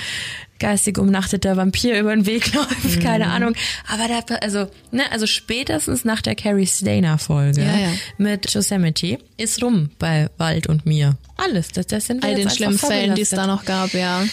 [0.61, 2.99] geistig umnachteter Vampir über den Weg läuft, mhm.
[3.01, 3.55] keine Ahnung.
[3.87, 7.93] Aber da, also, ne, also spätestens nach der Carrie Stainer Folge ja, ja.
[8.17, 11.17] mit Yosemite ist rum bei Wald und mir.
[11.35, 14.23] Alles, das, das sind wir All den schlimmen Fällen, die es da noch gab, ja.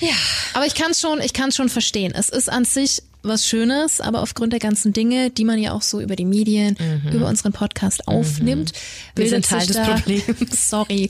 [0.00, 0.14] Ja.
[0.54, 2.12] Aber ich kann es schon, ich kann schon verstehen.
[2.16, 5.82] Es ist an sich was Schönes, aber aufgrund der ganzen Dinge, die man ja auch
[5.82, 7.12] so über die Medien, mhm.
[7.12, 8.14] über unseren Podcast mhm.
[8.14, 9.20] aufnimmt, mhm.
[9.20, 10.24] wir sind Teil des da, Problems.
[10.70, 11.08] Sorry,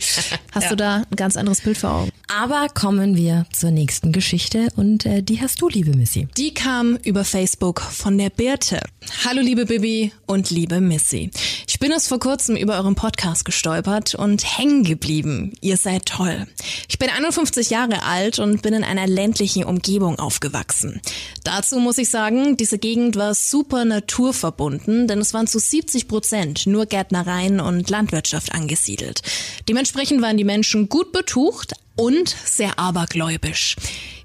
[0.53, 0.70] hast ja.
[0.70, 2.11] du da ein ganz anderes Bild vor Augen.
[2.29, 6.29] Aber kommen wir zur nächsten Geschichte und äh, die hast du, liebe Missy.
[6.37, 8.81] Die kam über Facebook von der Birte.
[9.24, 11.31] Hallo liebe Bibi und liebe Missy.
[11.68, 15.53] Ich bin erst vor kurzem über euren Podcast gestolpert und hängen geblieben.
[15.61, 16.46] Ihr seid toll.
[16.88, 21.03] Ich bin 51 Jahre alt und bin in einer ländlichen Umgebung aufgewachsen.
[21.44, 26.67] Dazu muss ich sagen, diese Gegend war super naturverbunden, denn es waren zu 70 Prozent
[26.67, 29.23] nur Gärtnereien und Landwirtschaft angesiedelt.
[29.69, 33.77] Dementsprechend waren die Menschen gut betucht, und sehr abergläubisch.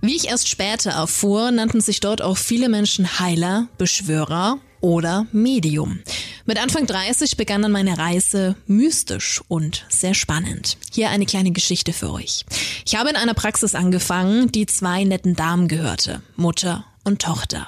[0.01, 5.99] Wie ich erst später erfuhr, nannten sich dort auch viele Menschen Heiler, Beschwörer oder Medium.
[6.45, 10.77] Mit Anfang 30 begann dann meine Reise mystisch und sehr spannend.
[10.91, 12.45] Hier eine kleine Geschichte für euch.
[12.85, 17.65] Ich habe in einer Praxis angefangen, die zwei netten Damen gehörte, Mutter und Tochter.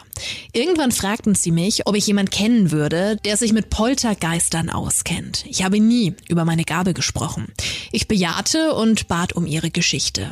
[0.54, 5.46] Irgendwann fragten sie mich, ob ich jemand kennen würde, der sich mit Poltergeistern auskennt.
[5.48, 7.52] Ich habe nie über meine Gabe gesprochen.
[7.92, 10.32] Ich bejahte und bat um ihre Geschichte.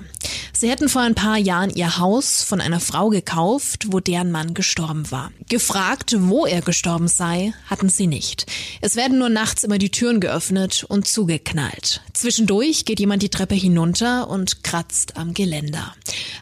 [0.54, 4.54] Sie hätten vor ein paar Jahren ihr Haus von einer Frau gekauft, wo deren Mann
[4.54, 5.32] gestorben war.
[5.48, 8.46] Gefragt, wo er gestorben sei, hatten sie nicht.
[8.82, 12.02] Es werden nur nachts immer die Türen geöffnet und zugeknallt.
[12.14, 15.96] Zwischendurch geht jemand die Treppe hinunter und kratzt am Geländer.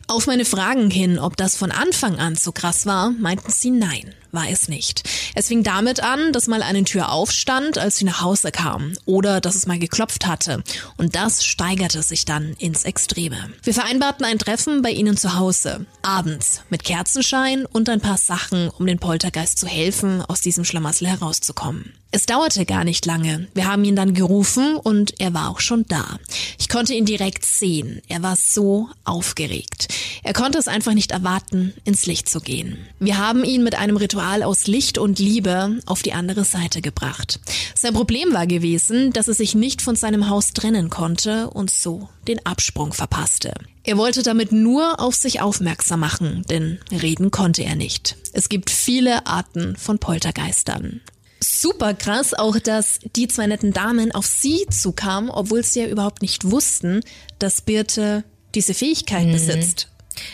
[0.08, 4.16] Auf meine Fragen hin, ob das von Anfang an so krass war, meinten sie nein
[4.32, 5.04] war es nicht.
[5.36, 9.42] Es fing damit an, dass mal eine Tür aufstand, als sie nach Hause kam, oder
[9.42, 10.64] dass es mal geklopft hatte.
[10.98, 13.52] Und das steigerte sich dann ins Extreme.
[13.64, 18.70] Wir vereinbarten ein Treffen bei ihnen zu Hause, abends, mit Kerzenschein und ein paar Sachen,
[18.70, 21.94] um den Poltergeist zu helfen, aus diesem Schlamassel herauszukommen.
[22.10, 23.48] Es dauerte gar nicht lange.
[23.54, 26.20] Wir haben ihn dann gerufen und er war auch schon da.
[26.58, 28.02] Ich konnte ihn direkt sehen.
[28.08, 29.90] Er war so aufgeregt.
[30.24, 32.78] Er konnte es einfach nicht erwarten, ins Licht zu gehen.
[33.00, 37.40] Wir haben ihn mit einem Ritual aus Licht und Liebe auf die andere Seite gebracht.
[37.76, 42.10] Sein Problem war gewesen, dass er sich nicht von seinem Haus trennen konnte und so
[42.28, 43.54] den Absprung verpasste.
[43.84, 48.18] Er wollte damit nur auf sich aufmerksam machen, denn reden konnte er nicht.
[48.34, 51.02] Es gibt viele Arten von Poltergeistern
[51.40, 56.22] super krass auch, dass die zwei netten Damen auf sie zukamen, obwohl sie ja überhaupt
[56.22, 57.02] nicht wussten,
[57.40, 58.24] dass Birte
[58.56, 59.34] diese Fähigkeit mhm.
[59.34, 59.88] besitzt.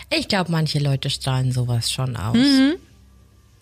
[0.09, 2.37] Ich glaube, manche Leute strahlen sowas schon aus.
[2.37, 2.75] Mhm.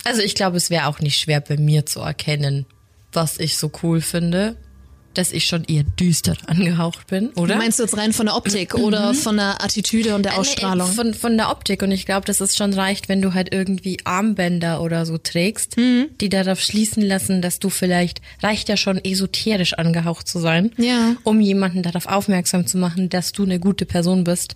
[0.03, 2.65] Also ich glaube, es wäre auch nicht schwer bei mir zu erkennen,
[3.11, 4.57] was ich so cool finde
[5.13, 7.57] dass ich schon eher düster angehaucht bin, oder?
[7.57, 9.17] Meinst du jetzt rein von der Optik oder mhm.
[9.17, 10.89] von der Attitüde und der Ausstrahlung?
[10.89, 13.53] Nee, von, von der Optik und ich glaube, dass es schon reicht, wenn du halt
[13.53, 16.07] irgendwie Armbänder oder so trägst, mhm.
[16.19, 21.15] die darauf schließen lassen, dass du vielleicht, reicht ja schon esoterisch angehaucht zu sein, ja.
[21.23, 24.55] um jemanden darauf aufmerksam zu machen, dass du eine gute Person bist,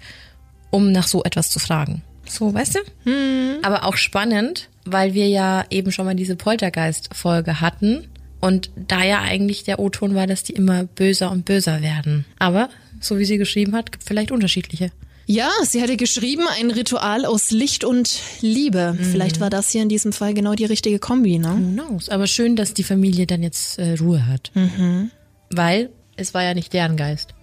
[0.72, 2.02] um nach so etwas zu fragen.
[2.28, 3.10] So, weißt du?
[3.10, 3.60] Mhm.
[3.62, 8.08] Aber auch spannend, weil wir ja eben schon mal diese Poltergeist-Folge hatten
[8.40, 12.26] und da ja eigentlich der O-Ton war, dass die immer böser und böser werden.
[12.40, 12.70] Aber,
[13.00, 14.92] so wie sie geschrieben hat, gibt vielleicht unterschiedliche.
[15.28, 18.96] Ja, sie hatte geschrieben, ein Ritual aus Licht und Liebe.
[18.98, 19.04] Mhm.
[19.04, 21.50] Vielleicht war das hier in diesem Fall genau die richtige Kombi, ne?
[21.50, 22.10] Who knows?
[22.10, 24.52] Aber schön, dass die Familie dann jetzt äh, Ruhe hat.
[24.54, 25.10] Mhm.
[25.50, 27.35] Weil es war ja nicht deren Geist.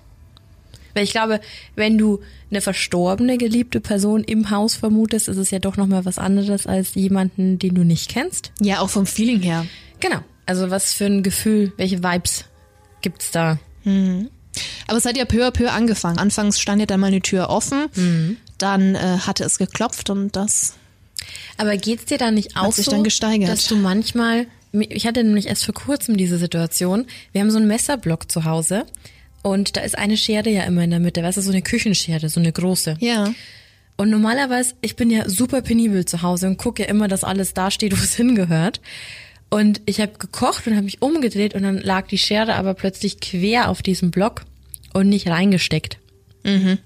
[0.94, 1.40] Weil ich glaube,
[1.74, 6.18] wenn du eine verstorbene, geliebte Person im Haus vermutest, ist es ja doch nochmal was
[6.18, 8.52] anderes als jemanden, den du nicht kennst.
[8.61, 9.66] Ja, auch vom Feeling her.
[10.00, 10.18] Genau.
[10.46, 12.44] Also was für ein Gefühl, welche Vibes
[13.00, 13.59] gibt's da?
[13.85, 14.28] Mhm.
[14.87, 16.18] Aber es hat ja peu à peu angefangen.
[16.18, 18.37] Anfangs stand ja dann mal eine Tür offen, mhm.
[18.59, 20.74] dann äh, hatte es geklopft und das.
[21.57, 23.48] Aber geht's dir da nicht auch sich so, dann gesteigert.
[23.48, 27.07] dass du manchmal, ich hatte nämlich erst vor kurzem diese Situation.
[27.33, 28.85] Wir haben so einen Messerblock zu Hause
[29.42, 32.28] und da ist eine Schere ja immer in der Mitte, weißt du, so eine Küchenschere,
[32.28, 32.96] so eine große.
[33.00, 33.33] Ja.
[33.96, 37.55] Und normalerweise, ich bin ja super penibel zu Hause und gucke ja immer, dass alles
[37.55, 38.81] da steht, wo es hingehört.
[39.50, 43.20] Und ich habe gekocht und habe mich umgedreht und dann lag die Schere aber plötzlich
[43.20, 44.44] quer auf diesem Block
[44.94, 45.98] und nicht reingesteckt.
[46.44, 46.78] Mhm.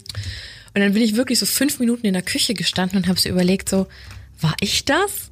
[0.75, 3.29] Und dann bin ich wirklich so fünf Minuten in der Küche gestanden und habe so
[3.29, 3.87] überlegt, so,
[4.40, 5.31] war ich das?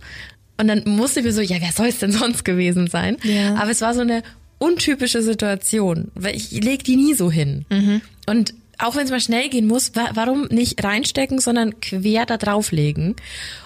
[0.57, 3.17] Und dann musste ich mir so, ja, wer soll es denn sonst gewesen sein?
[3.25, 3.57] Ja.
[3.57, 4.23] Aber es war so eine
[4.65, 7.65] untypische Situation, weil ich leg die nie so hin.
[7.71, 8.01] Mhm.
[8.27, 13.15] Und auch wenn es mal schnell gehen muss, warum nicht reinstecken, sondern quer da drauflegen?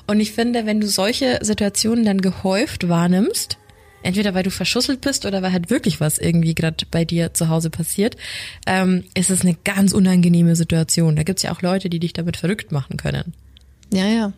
[0.06, 3.58] Und ich finde, wenn du solche Situationen dann gehäuft wahrnimmst,
[4.02, 7.48] entweder weil du verschusselt bist oder weil halt wirklich was irgendwie gerade bei dir zu
[7.48, 8.16] Hause passiert,
[8.66, 11.16] ähm, ist es eine ganz unangenehme Situation.
[11.16, 13.32] Da gibt's ja auch Leute, die dich damit verrückt machen können.
[13.92, 14.32] Ja, ja.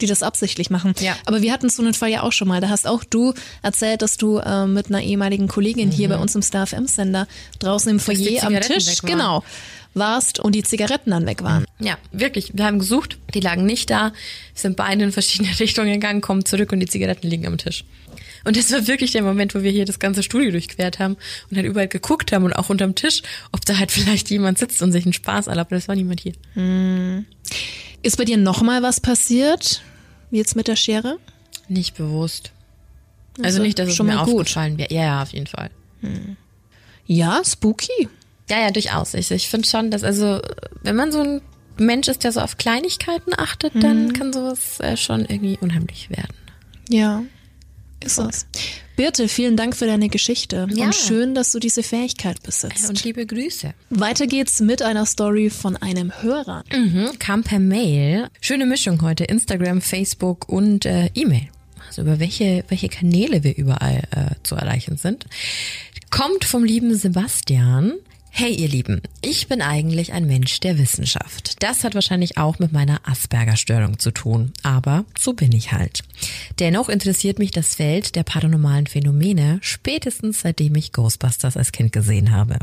[0.00, 0.94] Die das absichtlich machen.
[1.00, 1.16] Ja.
[1.24, 2.60] Aber wir hatten so einen Fall ja auch schon mal.
[2.60, 5.92] Da hast auch du erzählt, dass du äh, mit einer ehemaligen Kollegin mhm.
[5.92, 7.26] hier bei uns im Star FM Sender
[7.58, 9.44] draußen im Foyer am Tisch, genau,
[9.94, 11.64] warst und die Zigaretten dann weg waren.
[11.78, 12.52] Ja, wirklich.
[12.54, 14.12] Wir haben gesucht, die lagen nicht da,
[14.54, 17.84] sind beide in verschiedene Richtungen gegangen, kommen zurück und die Zigaretten liegen am Tisch.
[18.44, 21.16] Und das war wirklich der Moment, wo wir hier das ganze Studio durchquert haben
[21.50, 24.82] und halt überall geguckt haben und auch unterm Tisch, ob da halt vielleicht jemand sitzt
[24.82, 25.72] und sich einen Spaß erlaubt.
[25.72, 26.34] Aber das war niemand hier.
[26.54, 27.24] Hm.
[28.02, 29.82] Ist bei dir nochmal was passiert?
[30.30, 31.18] Jetzt mit der Schere?
[31.68, 32.52] Nicht bewusst.
[33.38, 34.92] Also, also nicht, dass es schon mir aufgefallen wäre.
[34.92, 35.70] Ja, ja, auf jeden Fall.
[36.00, 36.36] Hm.
[37.06, 38.08] Ja, spooky.
[38.50, 39.14] Ja, ja, durchaus.
[39.14, 40.40] Ich, ich finde schon, dass also,
[40.82, 41.40] wenn man so ein
[41.78, 43.80] Mensch ist, der so auf Kleinigkeiten achtet, mhm.
[43.80, 46.34] dann kann sowas äh, schon irgendwie unheimlich werden.
[46.88, 47.24] Ja,
[48.04, 48.46] ist es.
[48.96, 50.86] Birte, vielen Dank für deine Geschichte ja.
[50.86, 52.88] und schön, dass du diese Fähigkeit besitzt.
[52.88, 53.74] Und liebe Grüße.
[53.90, 56.64] Weiter geht's mit einer Story von einem Hörer.
[56.72, 58.28] Mhm, kam per Mail.
[58.40, 59.24] Schöne Mischung heute.
[59.24, 61.48] Instagram, Facebook und äh, E-Mail.
[61.88, 65.26] Also über welche, welche Kanäle wir überall äh, zu erreichen sind.
[66.10, 67.94] Kommt vom lieben Sebastian.
[68.36, 71.62] Hey ihr Lieben, ich bin eigentlich ein Mensch der Wissenschaft.
[71.62, 76.00] Das hat wahrscheinlich auch mit meiner Asperger-Störung zu tun, aber so bin ich halt.
[76.58, 82.32] Dennoch interessiert mich das Feld der paranormalen Phänomene spätestens seitdem ich Ghostbusters als Kind gesehen
[82.32, 82.58] habe.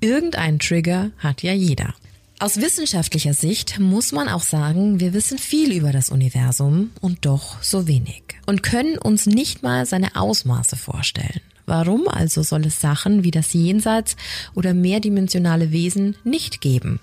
[0.00, 1.92] Irgendein Trigger hat ja jeder.
[2.38, 7.62] Aus wissenschaftlicher Sicht muss man auch sagen, wir wissen viel über das Universum und doch
[7.62, 11.42] so wenig und können uns nicht mal seine Ausmaße vorstellen.
[11.66, 14.16] Warum also soll es Sachen wie das Jenseits
[14.54, 17.00] oder mehrdimensionale Wesen nicht geben?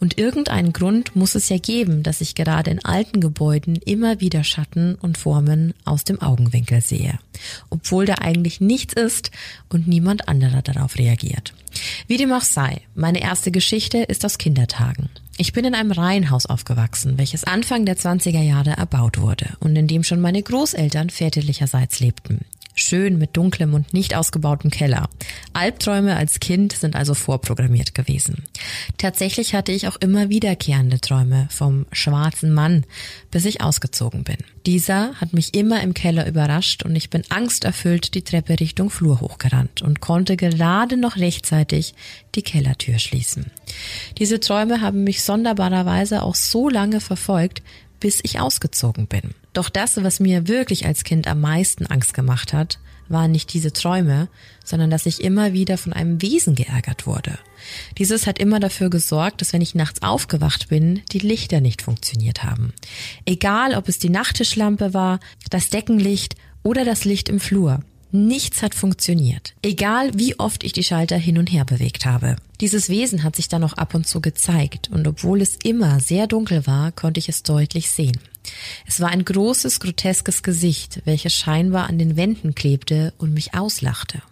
[0.00, 4.44] Und irgendeinen Grund muss es ja geben, dass ich gerade in alten Gebäuden immer wieder
[4.44, 7.18] Schatten und Formen aus dem Augenwinkel sehe,
[7.70, 9.30] obwohl da eigentlich nichts ist
[9.68, 11.54] und niemand anderer darauf reagiert.
[12.06, 15.08] Wie dem auch sei, meine erste Geschichte ist aus Kindertagen.
[15.38, 19.86] Ich bin in einem Reihenhaus aufgewachsen, welches Anfang der 20er Jahre erbaut wurde und in
[19.86, 22.46] dem schon meine Großeltern väterlicherseits lebten.
[22.78, 25.08] Schön mit dunklem und nicht ausgebautem Keller.
[25.54, 28.44] Albträume als Kind sind also vorprogrammiert gewesen.
[28.98, 32.84] Tatsächlich hatte ich auch immer wiederkehrende Träume vom schwarzen Mann,
[33.30, 34.36] bis ich ausgezogen bin.
[34.66, 39.22] Dieser hat mich immer im Keller überrascht und ich bin angsterfüllt die Treppe Richtung Flur
[39.22, 41.94] hochgerannt und konnte gerade noch rechtzeitig
[42.34, 43.46] die Kellertür schließen.
[44.18, 47.62] Diese Träume haben mich sonderbarerweise auch so lange verfolgt,
[48.06, 49.34] bis ich ausgezogen bin.
[49.52, 53.72] Doch das, was mir wirklich als Kind am meisten Angst gemacht hat, waren nicht diese
[53.72, 54.28] Träume,
[54.64, 57.36] sondern dass ich immer wieder von einem Wesen geärgert wurde.
[57.98, 62.44] Dieses hat immer dafür gesorgt, dass wenn ich nachts aufgewacht bin, die Lichter nicht funktioniert
[62.44, 62.72] haben.
[63.24, 65.18] Egal, ob es die Nachttischlampe war,
[65.50, 67.80] das Deckenlicht oder das Licht im Flur.
[68.12, 69.54] Nichts hat funktioniert.
[69.62, 72.36] Egal wie oft ich die Schalter hin und her bewegt habe.
[72.60, 76.26] Dieses Wesen hat sich dann noch ab und zu gezeigt und obwohl es immer sehr
[76.26, 78.18] dunkel war, konnte ich es deutlich sehen.
[78.86, 84.22] Es war ein großes, groteskes Gesicht, welches scheinbar an den Wänden klebte und mich auslachte.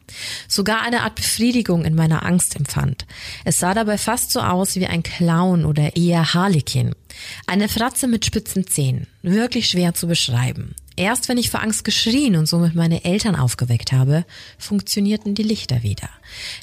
[0.49, 3.07] Sogar eine Art Befriedigung in meiner Angst empfand.
[3.45, 6.95] Es sah dabei fast so aus wie ein Clown oder eher Harlekin.
[7.47, 9.07] Eine Fratze mit spitzen Zähnen.
[9.23, 10.75] Wirklich schwer zu beschreiben.
[10.97, 14.25] Erst wenn ich vor Angst geschrien und somit meine Eltern aufgeweckt habe,
[14.59, 16.09] funktionierten die Lichter wieder.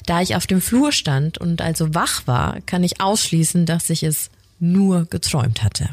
[0.06, 4.02] Da ich auf dem Flur stand und also wach war, kann ich ausschließen, dass ich
[4.02, 5.90] es nur geträumt hatte.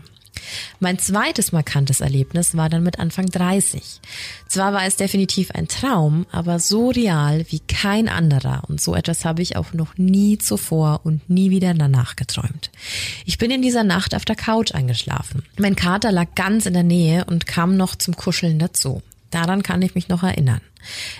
[0.80, 4.02] Mein zweites markantes Erlebnis war dann mit Anfang 30.
[4.48, 9.26] Zwar war es definitiv ein Traum, aber so real wie kein anderer und so etwas
[9.26, 12.72] habe ich auch noch nie zuvor und nie wieder danach geträumt.
[13.26, 15.44] Ich bin in dieser Nacht auf der Couch eingeschlafen.
[15.58, 19.02] Mein Kater lag ganz in der Nähe und kam noch zum Kuscheln dazu.
[19.32, 20.62] Daran kann ich mich noch erinnern.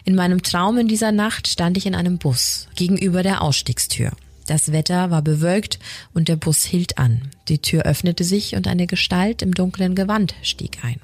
[0.04, 4.12] In meinem Traum in dieser Nacht stand ich in einem Bus gegenüber der Ausstiegstür.
[4.50, 5.78] Das Wetter war bewölkt
[6.12, 7.30] und der Bus hielt an.
[7.50, 11.00] Die Tür öffnete sich und eine Gestalt im dunklen Gewand stieg ein.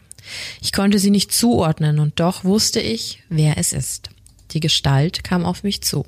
[0.64, 4.10] Ich konnte sie nicht zuordnen und doch wusste ich, wer es ist.
[4.54, 6.08] Die Gestalt kam auf mich zu.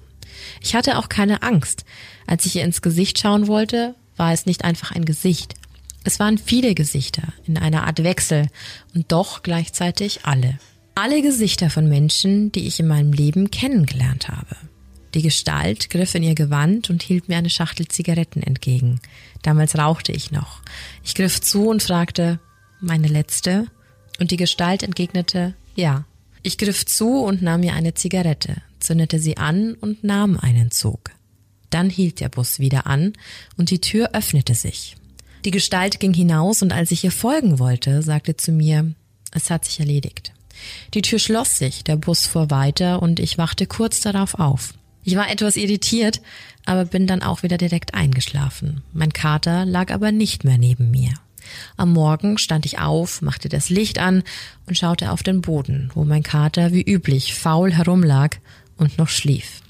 [0.61, 1.85] Ich hatte auch keine Angst.
[2.25, 5.53] Als ich ihr ins Gesicht schauen wollte, war es nicht einfach ein Gesicht.
[6.03, 8.47] Es waren viele Gesichter in einer Art Wechsel
[8.95, 10.57] und doch gleichzeitig alle.
[10.95, 14.55] Alle Gesichter von Menschen, die ich in meinem Leben kennengelernt habe.
[15.13, 18.99] Die Gestalt griff in ihr Gewand und hielt mir eine Schachtel Zigaretten entgegen.
[19.41, 20.61] Damals rauchte ich noch.
[21.03, 22.39] Ich griff zu und fragte,
[22.81, 23.67] meine letzte?
[24.19, 26.05] Und die Gestalt entgegnete, ja.
[26.43, 31.11] Ich griff zu und nahm mir eine Zigarette, zündete sie an und nahm einen Zug.
[31.69, 33.13] Dann hielt der Bus wieder an
[33.57, 34.95] und die Tür öffnete sich.
[35.45, 38.93] Die Gestalt ging hinaus und als ich ihr folgen wollte, sagte zu mir,
[39.31, 40.33] es hat sich erledigt.
[40.93, 44.73] Die Tür schloss sich, der Bus fuhr weiter und ich wachte kurz darauf auf.
[45.07, 46.19] Ich war etwas irritiert,
[46.65, 48.83] aber bin dann auch wieder direkt eingeschlafen.
[48.91, 51.13] Mein Kater lag aber nicht mehr neben mir.
[51.77, 54.21] Am Morgen stand ich auf, machte das Licht an
[54.65, 58.39] und schaute auf den Boden, wo mein Kater wie üblich faul herumlag
[58.75, 59.61] und noch schlief.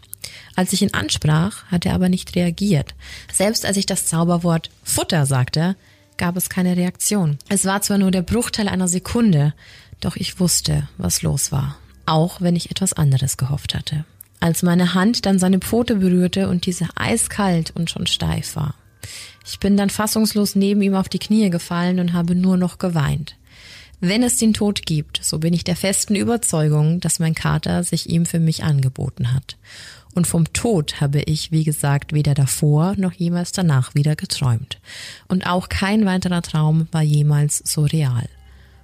[0.55, 2.95] Als ich ihn ansprach, hat er aber nicht reagiert.
[3.31, 5.75] Selbst als ich das Zauberwort Futter sagte,
[6.17, 7.37] gab es keine Reaktion.
[7.47, 9.53] Es war zwar nur der Bruchteil einer Sekunde,
[9.99, 14.03] doch ich wusste, was los war, auch wenn ich etwas anderes gehofft hatte
[14.39, 18.75] als meine Hand dann seine Pfote berührte und diese eiskalt und schon steif war.
[19.45, 23.35] Ich bin dann fassungslos neben ihm auf die Knie gefallen und habe nur noch geweint.
[23.99, 28.09] Wenn es den Tod gibt, so bin ich der festen Überzeugung, dass mein Kater sich
[28.09, 29.57] ihm für mich angeboten hat.
[30.13, 34.79] Und vom Tod habe ich, wie gesagt, weder davor noch jemals danach wieder geträumt.
[35.27, 38.27] Und auch kein weiterer Traum war jemals so real.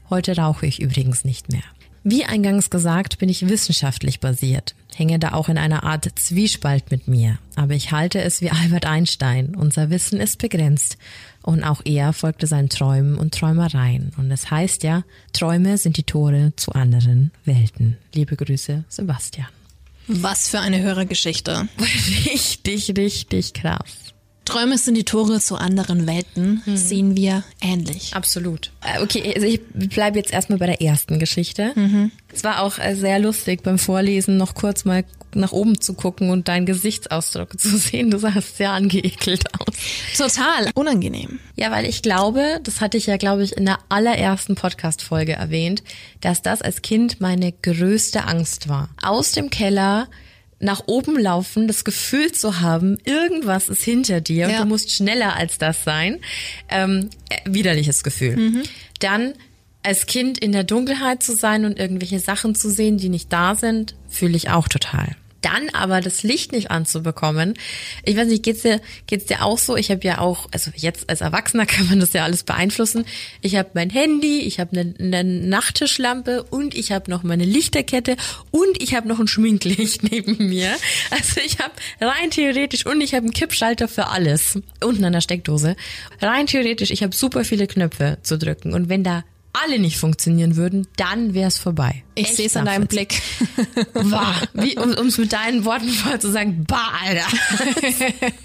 [0.09, 1.63] Heute rauche ich übrigens nicht mehr.
[2.05, 7.07] Wie eingangs gesagt, bin ich wissenschaftlich basiert, hänge da auch in einer Art Zwiespalt mit
[7.07, 10.97] mir, aber ich halte es wie Albert Einstein, unser Wissen ist begrenzt
[11.43, 16.03] und auch er folgte seinen Träumen und Träumereien und es heißt ja, Träume sind die
[16.03, 17.97] Tore zu anderen Welten.
[18.13, 19.47] Liebe Grüße, Sebastian.
[20.07, 21.69] Was für eine Hörergeschichte.
[22.25, 24.02] Richtig, richtig krass.
[24.45, 26.77] Träume sind die Tore zu anderen Welten, Mhm.
[26.77, 28.13] sehen wir ähnlich.
[28.15, 28.71] Absolut.
[28.81, 31.73] Äh, Okay, also ich bleibe jetzt erstmal bei der ersten Geschichte.
[32.33, 35.03] Es war auch äh, sehr lustig beim Vorlesen noch kurz mal
[35.35, 38.11] nach oben zu gucken und deinen Gesichtsausdruck zu sehen.
[38.11, 39.75] Du sahst sehr angeekelt aus.
[40.15, 41.39] Total unangenehm.
[41.55, 45.83] Ja, weil ich glaube, das hatte ich ja, glaube ich, in der allerersten Podcast-Folge erwähnt,
[46.21, 48.89] dass das als Kind meine größte Angst war.
[49.01, 50.07] Aus dem Keller
[50.63, 54.61] nach oben laufen, das Gefühl zu haben, irgendwas ist hinter dir und Ja.
[54.61, 56.19] du musst schneller als das sein.
[56.69, 58.63] Ähm, äh, widerliches Gefühl.
[58.99, 59.33] Dann
[59.83, 63.55] als Kind in der Dunkelheit zu sein und irgendwelche Sachen zu sehen, die nicht da
[63.55, 65.15] sind, fühle ich auch total.
[65.43, 67.53] Dann aber das Licht nicht anzubekommen.
[68.03, 69.75] Ich weiß nicht, geht's dir geht's dir auch so?
[69.75, 73.05] Ich habe ja auch, also jetzt als Erwachsener kann man das ja alles beeinflussen.
[73.41, 78.15] Ich habe mein Handy, ich habe eine, eine Nachttischlampe und ich habe noch meine Lichterkette
[78.51, 80.75] und ich habe noch ein Schminklicht neben mir.
[81.11, 85.21] Also ich habe rein theoretisch und ich habe einen Kippschalter für alles unten an der
[85.21, 85.75] Steckdose.
[86.21, 89.23] Rein theoretisch, ich habe super viele Knöpfe zu drücken und wenn da
[89.53, 92.03] alle nicht funktionieren würden, dann wäre es vorbei.
[92.15, 92.87] Ich sehe es an deinem.
[92.87, 93.21] Blick.
[93.93, 97.27] Bah, wie, um es mit deinen Worten voll zu sagen, bah, Alter.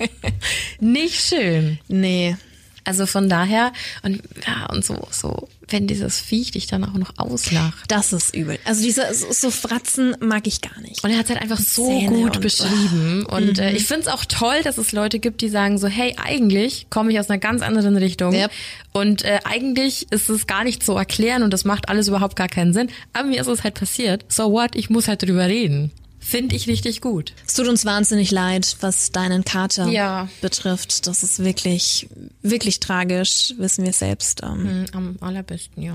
[0.81, 1.79] Nicht schön.
[1.89, 2.37] Nee.
[2.85, 7.13] Also von daher, und ja, und so, so, wenn dieses Viech dich dann auch noch
[7.17, 7.85] auslacht.
[7.89, 8.59] Das ist übel.
[8.65, 11.03] Also diese so, so Fratzen mag ich gar nicht.
[11.05, 13.27] Und er hat es halt einfach so Zähne gut und- beschrieben.
[13.27, 16.15] Und äh, ich finde es auch toll, dass es Leute gibt, die sagen so, hey,
[16.23, 18.33] eigentlich komme ich aus einer ganz anderen Richtung.
[18.35, 18.51] Yep.
[18.93, 22.49] Und äh, eigentlich ist es gar nicht zu erklären und das macht alles überhaupt gar
[22.49, 22.89] keinen Sinn.
[23.13, 24.25] Aber mir ist es halt passiert.
[24.29, 24.75] So what?
[24.75, 25.91] Ich muss halt drüber reden.
[26.29, 27.33] Finde ich richtig gut.
[27.47, 30.29] Es tut uns wahnsinnig leid, was deinen Kater Ja.
[30.43, 31.07] betrifft.
[31.07, 32.07] Das ist wirklich,
[32.43, 35.95] wirklich tragisch, wissen wir selbst, ähm, Mhm, Am allerbesten, ja.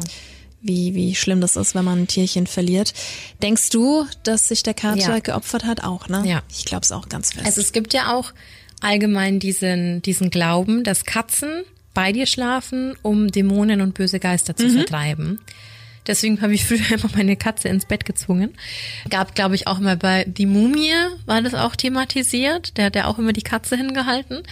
[0.61, 2.95] wie, wie schlimm das ist, wenn man ein Tierchen verliert.
[3.43, 5.19] Denkst du, dass sich der Kater Ja.
[5.19, 5.83] geopfert hat?
[5.83, 6.23] Auch, ne?
[6.25, 6.41] Ja.
[6.49, 7.45] Ich glaube es auch ganz fest.
[7.45, 8.33] Also es gibt ja auch
[8.81, 14.67] allgemein diesen, diesen Glauben, dass Katzen bei dir schlafen, um Dämonen und böse Geister zu
[14.69, 15.39] vertreiben.
[16.07, 18.53] Deswegen habe ich früher immer meine Katze ins Bett gezwungen.
[19.09, 20.91] Gab, glaube ich, auch mal bei Die Mumie
[21.25, 22.77] war das auch thematisiert.
[22.77, 24.43] Der hat ja auch immer die Katze hingehalten.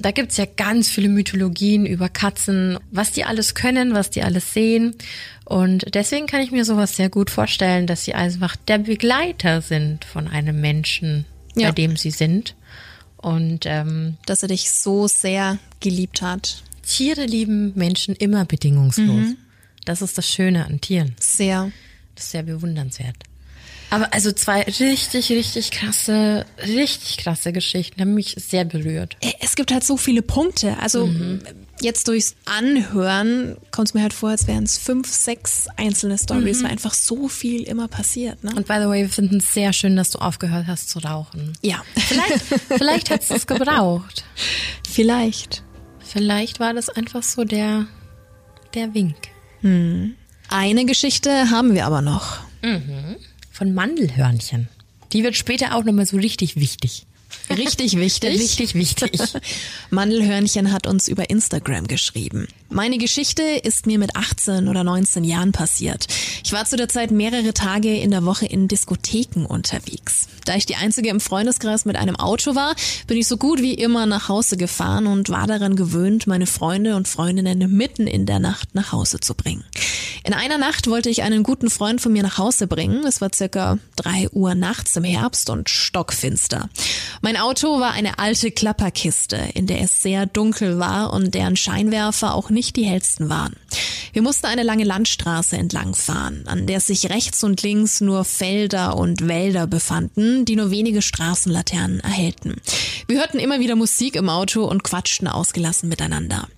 [0.00, 4.52] Da gibt's ja ganz viele Mythologien über Katzen, was die alles können, was die alles
[4.52, 4.94] sehen.
[5.44, 10.04] Und deswegen kann ich mir sowas sehr gut vorstellen, dass sie einfach der Begleiter sind
[10.04, 11.68] von einem Menschen, Ja.
[11.68, 12.54] bei dem sie sind.
[13.16, 16.62] Und ähm, dass er dich so sehr geliebt hat.
[16.86, 19.34] Tiere lieben Menschen immer bedingungslos.
[19.88, 21.14] Das ist das Schöne an Tieren.
[21.18, 21.72] Sehr.
[22.14, 23.16] Das ist sehr bewundernswert.
[23.90, 29.16] Aber also zwei richtig, richtig krasse, richtig krasse Geschichten haben mich sehr berührt.
[29.22, 30.76] Äh, Es gibt halt so viele Punkte.
[30.78, 31.40] Also Mhm.
[31.80, 36.62] jetzt durchs Anhören kommt es mir halt vor, als wären es fünf, sechs einzelne Stories,
[36.62, 38.44] weil einfach so viel immer passiert.
[38.44, 38.50] Ne?
[38.50, 38.58] Mhm.
[38.58, 41.54] Und by the way, wir finden es sehr schön, dass du aufgehört hast zu rauchen.
[41.62, 42.42] ja, Vielleicht,
[42.76, 44.22] vielleicht du es gebraucht.
[44.86, 45.62] vielleicht.
[46.04, 47.86] Vielleicht war das einfach so der,
[48.74, 49.16] der Wink.
[49.62, 52.38] Eine Geschichte haben wir aber noch.
[53.52, 54.68] Von Mandelhörnchen.
[55.12, 57.06] Die wird später auch nochmal so richtig wichtig.
[57.50, 58.30] Richtig wichtig.
[58.40, 59.20] Richtig wichtig.
[59.90, 62.46] Mandelhörnchen hat uns über Instagram geschrieben.
[62.70, 66.06] Meine Geschichte ist mir mit 18 oder 19 Jahren passiert.
[66.44, 70.28] Ich war zu der Zeit mehrere Tage in der Woche in Diskotheken unterwegs.
[70.44, 72.74] Da ich die einzige im Freundeskreis mit einem Auto war,
[73.06, 76.94] bin ich so gut wie immer nach Hause gefahren und war daran gewöhnt, meine Freunde
[76.96, 79.64] und Freundinnen mitten in der Nacht nach Hause zu bringen.
[80.24, 83.02] In einer Nacht wollte ich einen guten Freund von mir nach Hause bringen.
[83.06, 86.68] Es war circa drei Uhr nachts im Herbst und stockfinster.
[87.22, 92.34] Mein Auto war eine alte Klapperkiste, in der es sehr dunkel war und deren Scheinwerfer
[92.34, 93.56] auch nicht die hellsten waren.
[94.12, 98.96] Wir mussten eine lange Landstraße entlang fahren, an der sich rechts und links nur Felder
[98.96, 102.56] und Wälder befanden, die nur wenige Straßenlaternen erhellten.
[103.06, 106.48] Wir hörten immer wieder Musik im Auto und quatschten ausgelassen miteinander.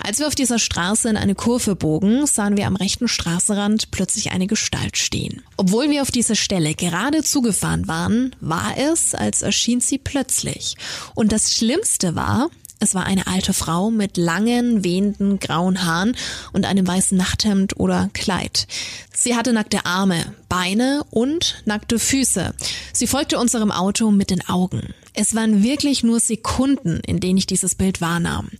[0.00, 4.30] Als wir auf dieser Straße in eine Kurve bogen, sahen wir am rechten Straßenrand plötzlich
[4.30, 5.42] eine Gestalt stehen.
[5.56, 10.76] Obwohl wir auf diese Stelle gerade zugefahren waren, war es, als erschien sie plötzlich.
[11.14, 12.48] Und das Schlimmste war,
[12.80, 16.16] es war eine alte Frau mit langen, wehenden grauen Haaren
[16.52, 18.66] und einem weißen Nachthemd oder Kleid.
[19.12, 22.54] Sie hatte nackte Arme, Beine und nackte Füße.
[22.92, 24.94] Sie folgte unserem Auto mit den Augen.
[25.20, 28.50] Es waren wirklich nur Sekunden, in denen ich dieses Bild wahrnahm.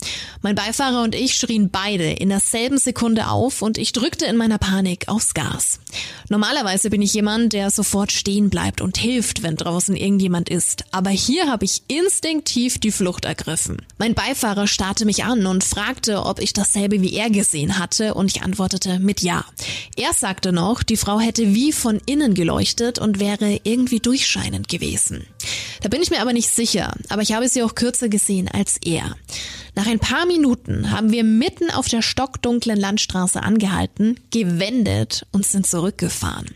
[0.42, 4.58] Mein Beifahrer und ich schrien beide in derselben Sekunde auf und ich drückte in meiner
[4.58, 5.78] Panik aufs Gas.
[6.28, 10.82] Normalerweise bin ich jemand, der sofort stehen bleibt und hilft, wenn draußen irgendjemand ist.
[10.90, 13.76] Aber hier habe ich instinktiv die Flucht ergriffen.
[13.96, 18.34] Mein Beifahrer starrte mich an und fragte, ob ich dasselbe wie er gesehen hatte und
[18.34, 19.44] ich antwortete mit Ja.
[19.94, 25.24] Er sagte noch, die Frau hätte wie von innen geleuchtet und wäre irgendwie durchscheinend gewesen.
[25.82, 28.78] Da bin ich mir aber nicht sicher, aber ich habe sie auch kürzer gesehen als
[28.84, 29.16] er.
[29.74, 35.66] Nach ein paar Minuten haben wir mitten auf der stockdunklen Landstraße angehalten, gewendet und sind
[35.66, 36.46] zurückgefahren.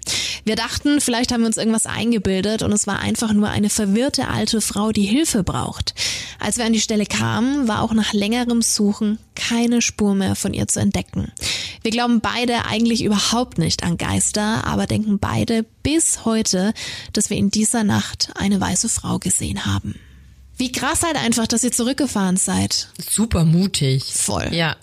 [0.44, 4.28] Wir dachten, vielleicht haben wir uns irgendwas eingebildet und es war einfach nur eine verwirrte
[4.28, 5.94] alte Frau, die Hilfe braucht.
[6.40, 10.52] Als wir an die Stelle kamen, war auch nach längerem Suchen keine Spur mehr von
[10.52, 11.30] ihr zu entdecken.
[11.82, 16.74] Wir glauben beide eigentlich überhaupt nicht an Geister, aber denken beide bis heute,
[17.12, 19.94] dass wir in dieser Nacht eine weiße Frau gesehen haben.
[20.56, 22.88] Wie krass halt einfach, dass ihr zurückgefahren seid.
[22.98, 24.04] Super mutig.
[24.04, 24.48] Voll.
[24.52, 24.76] Ja.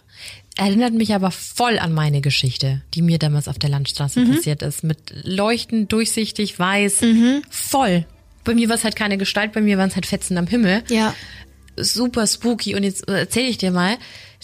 [0.60, 4.36] Erinnert mich aber voll an meine Geschichte, die mir damals auf der Landstraße Mhm.
[4.36, 4.84] passiert ist.
[4.84, 7.02] Mit leuchtend, durchsichtig, weiß.
[7.50, 8.06] Voll.
[8.44, 10.84] Bei mir war es halt keine Gestalt, bei mir waren es halt Fetzen am Himmel.
[10.90, 11.14] Ja.
[11.78, 12.76] Super spooky.
[12.76, 13.98] Und jetzt erzähle ich dir mal,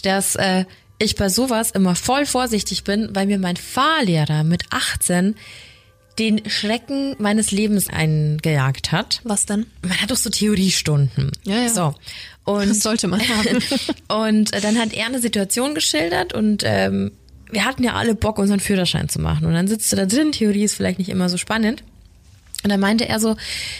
[0.04, 0.66] dass äh,
[1.00, 5.36] ich bei sowas immer voll vorsichtig bin, weil mir mein Fahrlehrer mit 18
[6.18, 9.20] den Schrecken meines Lebens eingejagt hat.
[9.26, 9.66] Was denn?
[9.82, 11.32] Man hat doch so Theoriestunden.
[11.44, 11.68] Ja, ja.
[11.70, 11.94] So.
[12.46, 13.60] Und Das sollte man haben.
[14.08, 17.12] und äh, dann hat er eine Situation geschildert und ähm,
[17.52, 19.46] wir hatten ja alle Bock, unseren Führerschein zu machen.
[19.46, 21.84] Und dann sitzt du da drin, Theorie ist vielleicht nicht immer so spannend.
[22.64, 23.36] Und dann meinte er so,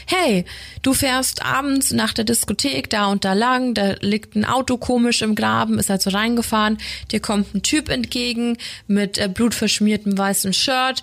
[0.06, 0.46] hey,
[0.84, 5.24] du fährst abends nach der Diskothek da und da lang, da liegt ein Auto komisch
[5.24, 6.78] im Graben, ist halt so reingefahren,
[7.12, 11.02] dir kommt ein Typ entgegen mit äh, blutverschmiertem weißem Shirt,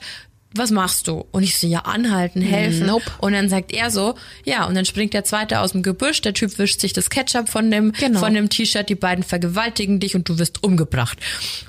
[0.55, 1.25] was machst du?
[1.33, 2.87] Und ich so, ja, anhalten, helfen.
[2.87, 3.05] Nope.
[3.19, 6.35] Und dann sagt er so, ja, und dann springt der zweite aus dem Gebüsch, der
[6.35, 8.21] Typ wischt sich das Ketchup von dem, Genau.
[8.21, 11.19] von dem T-Shirt, die beiden vergewaltigen dich und du wirst umgebracht.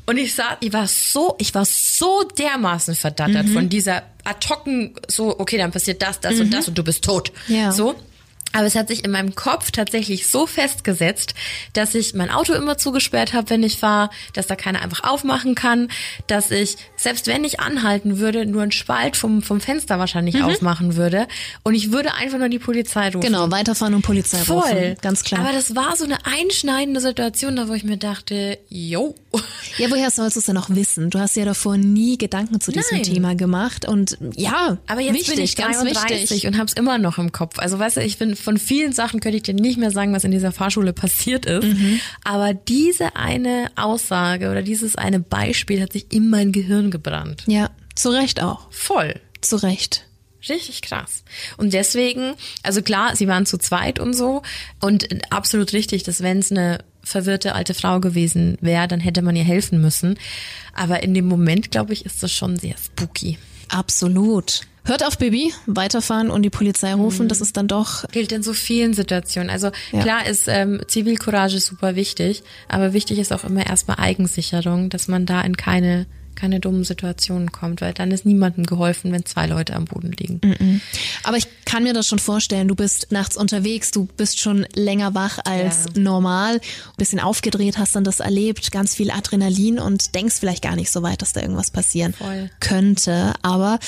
[0.06, 3.54] Und ich sah, ich war so, ich war so dermaßen verdattert Mhm.
[3.54, 7.04] von dieser ad hocen, so, okay, dann passiert das, das und das und du bist
[7.04, 7.32] tot.
[7.48, 7.56] Mhm.
[7.56, 7.72] Ja.
[7.72, 7.96] So.
[8.54, 11.34] Aber es hat sich in meinem Kopf tatsächlich so festgesetzt,
[11.74, 15.56] dass ich mein Auto immer zugesperrt habe, wenn ich fahre, dass da keiner einfach aufmachen
[15.56, 15.90] kann,
[16.28, 20.96] dass ich, selbst wenn ich anhalten würde, nur einen Spalt vom, vom Fenster wahrscheinlich aufmachen
[20.96, 21.28] würde
[21.64, 23.22] und ich würde einfach nur die Polizei rufen.
[23.22, 24.62] Genau, weiterfahren und Polizei Voll.
[24.62, 24.96] rufen.
[25.02, 25.42] Ganz klar.
[25.42, 29.16] Aber das war so eine einschneidende Situation, da wo ich mir dachte, yo.
[29.78, 31.10] ja, woher sollst du es denn noch wissen?
[31.10, 33.04] Du hast ja davor nie Gedanken zu diesem Nein.
[33.04, 36.48] Thema gemacht und ja, Aber jetzt wichtig, bin ich ganz 33 wichtig.
[36.48, 37.58] und hab's immer noch im Kopf.
[37.58, 40.24] Also weißt du, ich bin von vielen Sachen könnte ich dir nicht mehr sagen, was
[40.24, 41.66] in dieser Fahrschule passiert ist.
[41.66, 42.00] Mhm.
[42.24, 47.44] Aber diese eine Aussage oder dieses eine Beispiel hat sich in mein Gehirn gebrannt.
[47.48, 48.68] Ja, zu Recht auch.
[48.72, 49.16] Voll.
[49.42, 50.06] Zu Recht.
[50.50, 51.24] Richtig krass.
[51.56, 52.34] Und deswegen,
[52.64, 54.42] also klar, sie waren zu zweit und so.
[54.82, 59.38] Und absolut richtig, dass wenn es eine verwirrte alte Frau gewesen wäre, dann hätte man
[59.38, 60.20] ihr helfen müssen.
[60.74, 63.38] Aber in dem Moment, glaube ich, ist das schon sehr spooky.
[63.70, 64.62] Absolut.
[64.86, 68.52] Hört auf, Baby, weiterfahren und die Polizei rufen, das ist dann doch gilt in so
[68.54, 69.50] vielen Situationen.
[69.50, 70.02] Also Ja.
[70.02, 75.26] klar ist ähm, Zivilcourage super wichtig, aber wichtig ist auch immer erstmal Eigensicherung, dass man
[75.26, 76.06] da in keine
[76.36, 80.82] keine dummen Situationen kommt, weil dann ist niemandem geholfen, wenn zwei Leute am Boden liegen.
[81.24, 82.68] Aber ich kann mir das schon vorstellen.
[82.68, 86.02] Du bist nachts unterwegs, du bist schon länger wach als Ja.
[86.02, 86.60] normal,
[86.98, 91.02] bisschen aufgedreht, hast dann das erlebt, ganz viel Adrenalin und denkst vielleicht gar nicht so
[91.04, 92.50] weit, dass da irgendwas passieren Voll.
[92.60, 93.34] könnte.
[93.42, 93.80] Aber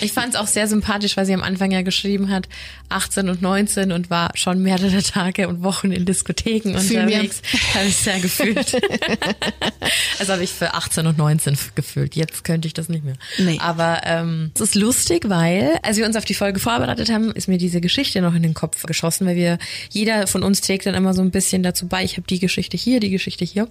[0.00, 2.48] Ich fand es auch sehr sympathisch, weil sie am Anfang ja geschrieben hat,
[2.88, 7.42] 18 und 19 und war schon mehrere Tage und Wochen in Diskotheken unterwegs.
[7.74, 8.74] Habe ich sehr gefühlt.
[10.18, 12.16] also habe ich für 18 und 19 gefühlt.
[12.16, 13.14] Jetzt könnte ich das nicht mehr.
[13.38, 13.58] Nee.
[13.60, 17.46] Aber ähm, es ist lustig, weil, als wir uns auf die Folge vorbereitet haben, ist
[17.46, 19.58] mir diese Geschichte noch in den Kopf geschossen, weil wir,
[19.90, 22.76] jeder von uns trägt dann immer so ein bisschen dazu bei, ich habe die Geschichte
[22.76, 23.68] hier, die Geschichte hier.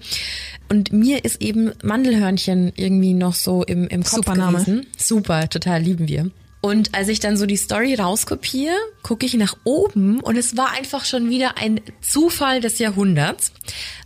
[0.70, 4.60] Und mir ist eben Mandelhörnchen irgendwie noch so im, im Kopf Super Name.
[4.60, 4.88] gewesen.
[4.95, 6.32] Super, total lieben wir.
[6.62, 10.72] Und als ich dann so die Story rauskopiere, gucke ich nach oben und es war
[10.72, 13.51] einfach schon wieder ein Zufall des Jahrhunderts,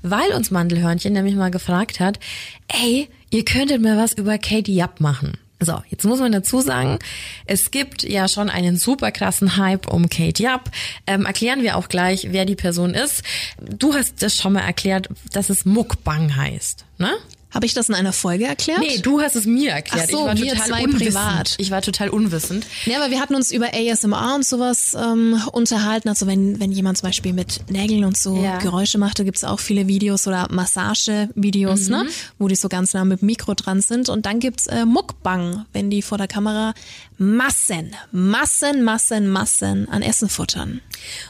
[0.02, 2.20] weil uns Mandelhörnchen nämlich mal gefragt hat,
[2.68, 5.38] ey, ihr könntet mal was über Katie Japp machen.
[5.64, 6.98] So, jetzt muss man dazu sagen,
[7.46, 10.72] es gibt ja schon einen super krassen Hype um Kate Japp.
[11.06, 13.22] Ähm, erklären wir auch gleich, wer die Person ist.
[13.60, 17.12] Du hast das schon mal erklärt, dass es Mukbang heißt, ne?
[17.54, 18.80] Habe ich das in einer Folge erklärt?
[18.80, 20.08] Nee, du hast es mir erklärt.
[20.08, 21.14] Ach so, ich war wir total zwei unwissend.
[21.14, 21.56] privat.
[21.58, 22.66] Ich war total unwissend.
[22.86, 26.10] Ja, aber wir hatten uns über ASMR und sowas ähm, unterhalten.
[26.10, 28.58] Also wenn, wenn jemand zum Beispiel mit Nägeln und so Ja.
[28.60, 31.96] Geräusche macht, da gibt's auch viele Videos oder Massagevideos, Mhm.
[31.96, 32.06] ne?
[32.40, 34.10] wo die so ganz nah mit Mikro dran sind.
[34.10, 36.74] Und dann gibt's äh, Mukbang, wenn die vor der Kamera
[37.18, 40.82] Massen, Massen, Massen, Massen an Essen futtern.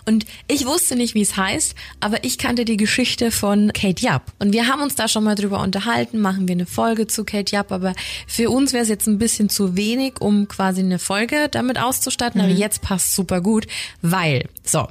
[0.05, 4.23] Und ich wusste nicht, wie es heißt, aber ich kannte die Geschichte von Kate Japp.
[4.39, 7.55] Und wir haben uns da schon mal drüber unterhalten, machen wir eine Folge zu Kate
[7.55, 7.93] Japp, aber
[8.27, 12.41] für uns wäre es jetzt ein bisschen zu wenig, um quasi eine Folge damit auszustatten,
[12.41, 13.67] aber jetzt passt super gut,
[14.01, 14.87] weil, so,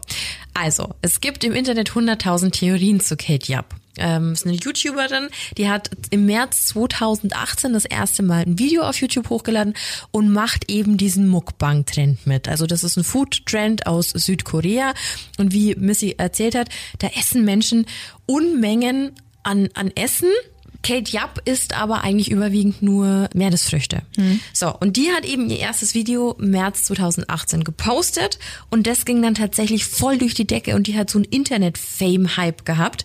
[0.54, 3.74] also, es gibt im Internet 100.000 Theorien zu Kate Japp.
[3.96, 9.00] ähm, ist eine YouTuberin, die hat im März 2018 das erste Mal ein Video auf
[9.00, 9.74] YouTube hochgeladen
[10.10, 12.48] und macht eben diesen Mukbang-Trend mit.
[12.48, 14.94] Also das ist ein Food-Trend aus Südkorea
[15.38, 16.68] und wie Missy erzählt hat,
[16.98, 17.86] da essen Menschen
[18.26, 19.12] Unmengen
[19.42, 20.30] an, an Essen
[20.82, 24.02] Kate Yap isst aber eigentlich überwiegend nur Meeresfrüchte.
[24.16, 24.40] Mhm.
[24.52, 28.38] So, und die hat eben ihr erstes Video März 2018 gepostet
[28.70, 32.64] und das ging dann tatsächlich voll durch die Decke und die hat so einen Internet-Fame-Hype
[32.64, 33.04] gehabt.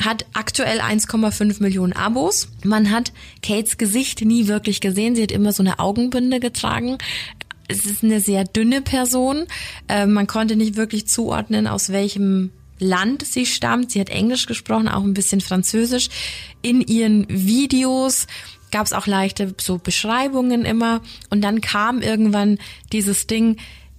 [0.00, 2.48] Hat aktuell 1,5 Millionen Abos.
[2.64, 3.12] Man hat
[3.42, 5.16] Kates Gesicht nie wirklich gesehen.
[5.16, 6.98] Sie hat immer so eine Augenbinde getragen
[7.68, 9.46] es ist eine sehr dünne Person.
[9.88, 13.90] Äh, man konnte nicht wirklich zuordnen, aus welchem Land sie stammt.
[13.92, 16.08] Sie hat Englisch gesprochen, auch ein bisschen Französisch.
[16.62, 18.26] In ihren Videos
[18.70, 21.00] gab es auch leichte so Beschreibungen immer.
[21.30, 22.58] Und dann kam irgendwann
[22.92, 23.56] dieses Ding,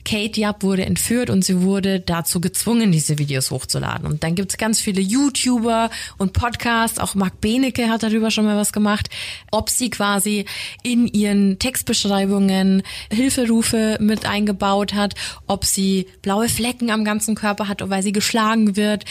[0.08, 4.08] Kate Yap wurde entführt und sie wurde dazu gezwungen, diese Videos hochzuladen.
[4.08, 8.56] Und dann gibt's ganz viele YouTuber und Podcasts, auch Mark Benecke hat darüber schon mal
[8.56, 9.10] was gemacht,
[9.52, 10.46] ob sie quasi
[10.82, 15.14] in ihren Textbeschreibungen Hilferufe mit eingebaut hat,
[15.46, 19.04] ob sie blaue Flecken am ganzen Körper hat, weil sie geschlagen wird.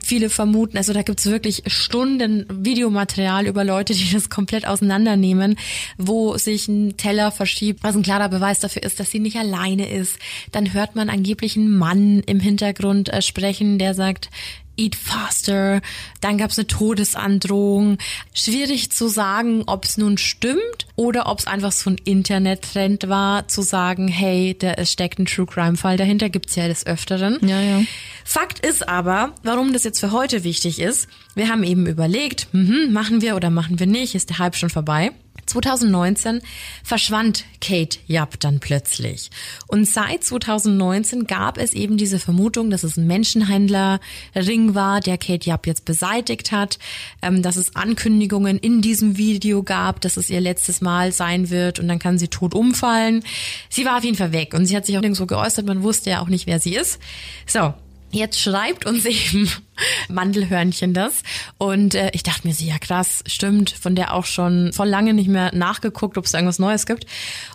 [0.00, 5.56] Viele vermuten, also da gibt's wirklich Stunden Videomaterial über Leute, die das komplett auseinandernehmen,
[5.98, 9.90] wo sich ein Teller verschiebt, was ein klarer Beweis dafür ist, dass sie nicht alleine
[9.90, 10.20] ist,
[10.52, 14.30] dann hört man angeblich einen Mann im Hintergrund äh, sprechen, der sagt,
[14.76, 15.80] Eat faster.
[16.20, 17.98] Dann gab es eine Todesandrohung.
[18.34, 23.48] Schwierig zu sagen, ob es nun stimmt oder ob es einfach so ein Internet-Trend war,
[23.48, 27.38] zu sagen, hey, da steckt ein True Crime-Fall dahinter, gibt's ja des Öfteren.
[27.46, 27.82] Ja, ja.
[28.24, 32.90] Fakt ist aber, warum das jetzt für heute wichtig ist, wir haben eben überlegt, mh,
[32.90, 35.12] machen wir oder machen wir nicht, ist der Hype schon vorbei.
[35.46, 36.40] 2019
[36.82, 39.30] verschwand Kate Yap dann plötzlich.
[39.66, 45.48] Und seit 2019 gab es eben diese Vermutung, dass es ein Menschenhändlerring war, der Kate
[45.48, 46.78] Yap jetzt beseitigt hat,
[47.22, 51.78] ähm, dass es Ankündigungen in diesem Video gab, dass es ihr letztes Mal sein wird
[51.78, 53.22] und dann kann sie tot umfallen.
[53.68, 56.10] Sie war auf jeden Fall weg und sie hat sich auch nirgendwo geäußert, man wusste
[56.10, 57.00] ja auch nicht, wer sie ist.
[57.46, 57.74] So,
[58.16, 59.50] Jetzt schreibt uns eben
[60.08, 61.22] Mandelhörnchen das.
[61.58, 65.12] Und äh, ich dachte mir so, ja krass, stimmt, von der auch schon vor lange
[65.12, 67.04] nicht mehr nachgeguckt, ob es irgendwas Neues gibt.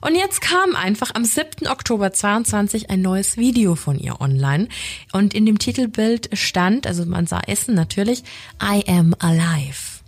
[0.01, 1.67] Und jetzt kam einfach am 7.
[1.67, 4.67] Oktober 22 ein neues Video von ihr online.
[5.11, 8.23] Und in dem Titelbild stand, also man sah Essen natürlich,
[8.61, 10.01] I am alive.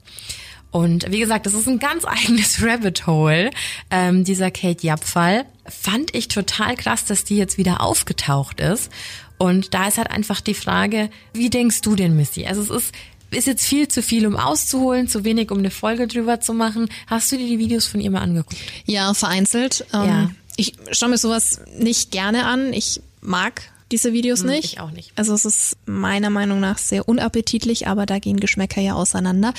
[0.70, 3.50] Und wie gesagt, das ist ein ganz eigenes Rabbit Hole,
[3.90, 5.46] ähm, dieser Kate Japp-Fall.
[5.66, 8.92] Fand ich total krass, dass die jetzt wieder aufgetaucht ist.
[9.38, 12.46] Und da ist halt einfach die Frage, wie denkst du denn, Missy?
[12.46, 12.94] Also es ist
[13.32, 16.88] ist jetzt viel zu viel, um auszuholen, zu wenig, um eine Folge drüber zu machen.
[17.08, 18.56] Hast du dir die Videos von ihr mal angeguckt?
[18.86, 19.86] Ja, vereinzelt.
[19.92, 20.32] Ähm, ja.
[20.56, 22.74] Ich schaue mir sowas nicht gerne an.
[22.74, 24.74] Ich mag diese Videos hm, nicht.
[24.74, 25.12] Ich auch nicht.
[25.16, 29.54] Also es ist meiner Meinung nach sehr unappetitlich, aber da gehen Geschmäcker ja auseinander.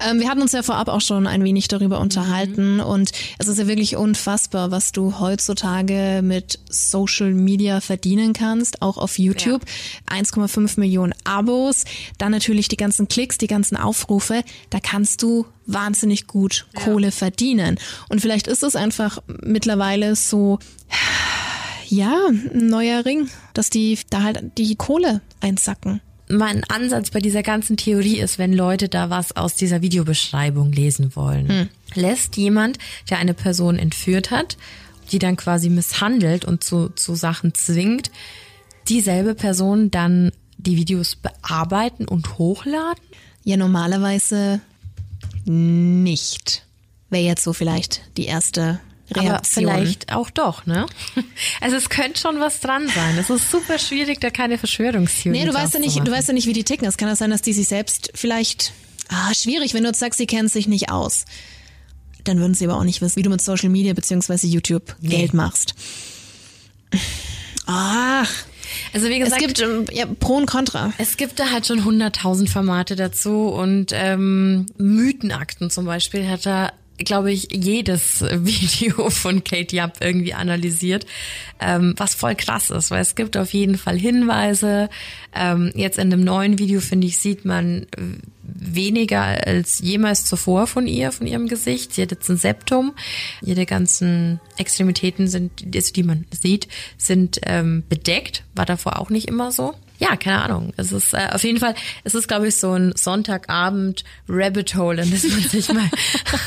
[0.00, 2.80] Ähm, wir hatten uns ja vorab auch schon ein wenig darüber unterhalten mhm.
[2.80, 8.98] und es ist ja wirklich unfassbar, was du heutzutage mit Social Media verdienen kannst, auch
[8.98, 9.62] auf YouTube.
[10.10, 10.16] Ja.
[10.16, 11.84] 1,5 Millionen Abos,
[12.18, 16.82] dann natürlich die ganzen Klicks, die ganzen Aufrufe, da kannst du wahnsinnig gut ja.
[16.82, 17.78] Kohle verdienen.
[18.08, 20.58] Und vielleicht ist es einfach mittlerweile so,
[21.86, 26.00] ja, ein neuer Ring, dass die da halt die Kohle einsacken.
[26.28, 31.14] Mein Ansatz bei dieser ganzen Theorie ist, wenn Leute da was aus dieser Videobeschreibung lesen
[31.16, 31.68] wollen, hm.
[31.94, 32.78] lässt jemand,
[33.10, 34.56] der eine Person entführt hat,
[35.12, 38.10] die dann quasi misshandelt und zu, zu Sachen zwingt,
[38.88, 43.02] dieselbe Person dann die Videos bearbeiten und hochladen?
[43.42, 44.60] Ja, normalerweise
[45.44, 46.64] nicht.
[47.10, 48.80] Wäre jetzt so vielleicht die erste
[49.10, 49.68] Reaktion.
[49.68, 50.86] Aber vielleicht auch doch, ne?
[51.60, 53.18] Also es könnte schon was dran sein.
[53.18, 56.34] Es ist super schwierig, da keine Verschwörungstheorie Nee, du weißt ja nicht, du weißt ja
[56.34, 56.86] nicht, wie die ticken.
[56.86, 58.72] Es kann ja sein, dass die sich selbst vielleicht,
[59.08, 61.26] ah, schwierig, wenn du jetzt sagst, sie kennen sich nicht aus.
[62.24, 65.16] Dann würden sie aber auch nicht wissen, wie du mit Social Media beziehungsweise YouTube nee.
[65.16, 65.74] Geld machst.
[67.66, 68.30] Ach.
[68.92, 70.92] Also wie gesagt, es gibt ähm, ja, Pro und Contra.
[70.98, 76.72] Es gibt da halt schon hunderttausend Formate dazu und ähm, Mythenakten zum Beispiel hat er
[76.98, 81.06] glaube ich, jedes Video von Kate Yap irgendwie analysiert,
[81.60, 84.88] ähm, was voll krass ist, weil es gibt auf jeden Fall Hinweise.
[85.34, 87.86] Ähm, jetzt in dem neuen Video, finde ich, sieht man
[88.42, 91.94] weniger als jemals zuvor von ihr, von ihrem Gesicht.
[91.94, 92.94] Sie hat jetzt ein Septum.
[93.42, 98.44] Ihre ganzen Extremitäten sind, die man sieht, sind ähm, bedeckt.
[98.54, 99.74] War davor auch nicht immer so
[100.04, 100.72] ja, keine Ahnung.
[100.76, 101.74] Es ist äh, auf jeden Fall,
[102.04, 105.88] es ist, glaube ich, so ein Sonntagabend Rabbit Hole, in das man sich mal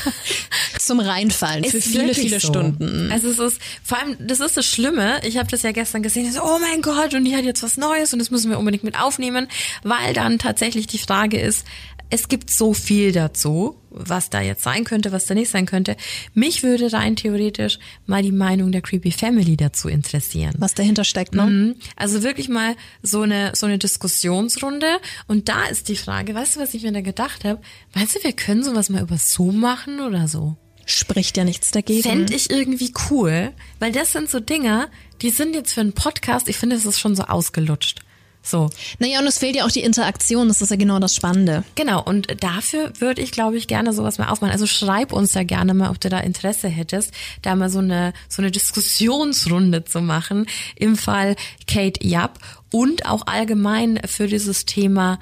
[0.78, 2.48] zum Reinfallen für viele, viele so.
[2.48, 3.10] Stunden.
[3.10, 5.20] Also es ist, vor allem, das ist das Schlimme.
[5.24, 6.30] Ich habe das ja gestern gesehen.
[6.32, 8.84] So, oh mein Gott, und die hat jetzt was Neues und das müssen wir unbedingt
[8.84, 9.48] mit aufnehmen,
[9.82, 11.66] weil dann tatsächlich die Frage ist,
[12.10, 15.96] es gibt so viel dazu, was da jetzt sein könnte, was da nicht sein könnte.
[16.34, 20.54] Mich würde rein theoretisch mal die Meinung der Creepy Family dazu interessieren.
[20.58, 21.46] Was dahinter steckt, ne?
[21.46, 21.74] Mhm.
[21.96, 26.60] Also wirklich mal so eine so eine Diskussionsrunde und da ist die Frage, weißt du,
[26.60, 27.60] was ich mir da gedacht habe?
[27.94, 30.56] Meinst du, wir können sowas mal über Zoom machen oder so?
[30.86, 32.02] Spricht ja nichts dagegen.
[32.02, 34.88] Fände ich irgendwie cool, weil das sind so Dinger,
[35.20, 38.00] die sind jetzt für einen Podcast, ich finde, es ist schon so ausgelutscht.
[38.42, 38.70] So.
[38.98, 41.64] Naja, und es fehlt ja auch die Interaktion, das ist ja genau das Spannende.
[41.74, 44.52] Genau, und dafür würde ich, glaube ich, gerne sowas mal aufmachen.
[44.52, 47.12] Also schreib uns da gerne mal, ob du da Interesse hättest,
[47.42, 51.36] da mal so eine, so eine Diskussionsrunde zu machen im Fall
[51.66, 52.38] Kate Japp
[52.72, 55.18] und auch allgemein für dieses Thema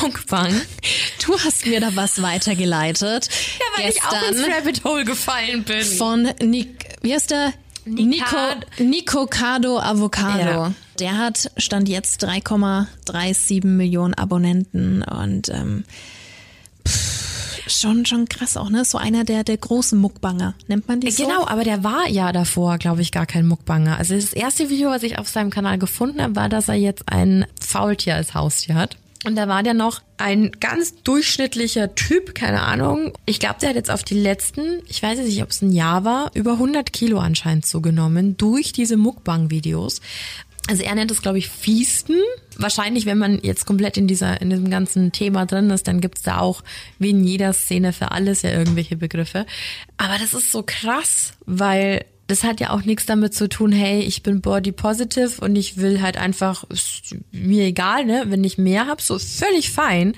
[0.00, 0.54] Mukbang.
[1.26, 3.28] Du hast mir da was weitergeleitet.
[3.58, 5.82] Ja, weil ich auch ins Rabbit Hole gefallen bin.
[5.82, 7.54] Von Nick, wie heißt der?
[7.86, 8.36] Nico,
[8.78, 10.38] Nico Cardo Avocado.
[10.38, 10.72] Ja.
[10.98, 15.84] Der hat Stand jetzt 3,37 Millionen Abonnenten und ähm,
[16.86, 18.84] pff, schon schon krass auch, ne?
[18.84, 21.24] So einer der der großen Muckbanger, nennt man die so?
[21.24, 23.98] Genau, aber der war ja davor, glaube ich, gar kein Muckbanger.
[23.98, 27.04] Also das erste Video, was ich auf seinem Kanal gefunden habe, war, dass er jetzt
[27.06, 28.96] ein Faultier als Haustier hat.
[29.24, 33.12] Und da war der noch ein ganz durchschnittlicher Typ, keine Ahnung.
[33.24, 36.04] Ich glaube, der hat jetzt auf die letzten, ich weiß nicht, ob es ein Jahr
[36.04, 40.02] war, über 100 Kilo anscheinend zugenommen durch diese Mukbang-Videos.
[40.68, 42.16] Also er nennt es, glaube ich, Fiesten.
[42.56, 46.22] Wahrscheinlich, wenn man jetzt komplett in dieser, in diesem ganzen Thema drin ist, dann gibt's
[46.22, 46.62] da auch
[46.98, 49.44] wie in jeder Szene für alles ja irgendwelche Begriffe.
[49.98, 54.00] Aber das ist so krass, weil das hat ja auch nichts damit zu tun, hey,
[54.00, 58.56] ich bin body positive und ich will halt einfach, ist mir egal, ne, wenn ich
[58.56, 60.14] mehr hab, so völlig fein.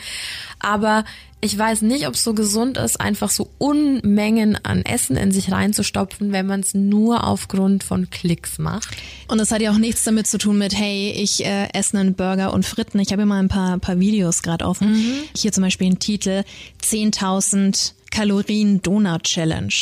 [0.61, 1.05] Aber
[1.47, 5.53] ich weiß nicht, ob es so gesund ist, einfach so Unmengen an Essen in sich
[5.53, 8.97] reinzustopfen, wenn man es nur aufgrund von Klicks macht.
[9.29, 12.15] Und es hat ja auch nichts damit zu tun mit, hey, ich äh, esse einen
[12.15, 12.99] Burger und Fritten.
[12.99, 14.93] Ich habe hier mal ein paar, paar Videos gerade offen.
[14.93, 15.13] Mhm.
[15.37, 16.43] Hier zum Beispiel ein Titel
[16.83, 19.73] 10.000 Kalorien Donut Challenge.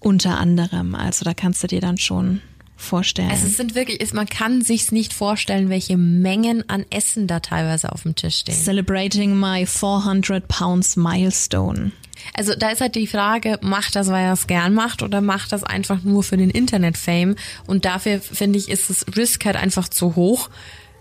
[0.00, 0.94] Unter anderem.
[0.94, 2.40] Also da kannst du dir dann schon
[2.76, 3.30] vorstellen.
[3.30, 7.90] Also es sind wirklich, man kann sich's nicht vorstellen, welche Mengen an Essen da teilweise
[7.92, 8.54] auf dem Tisch stehen.
[8.54, 11.92] Celebrating my 400 pounds milestone.
[12.34, 15.52] Also da ist halt die Frage, macht das, weil er es gern macht oder macht
[15.52, 17.36] das einfach nur für den Internet-Fame?
[17.66, 20.50] Und dafür finde ich, ist das Risk halt einfach zu hoch,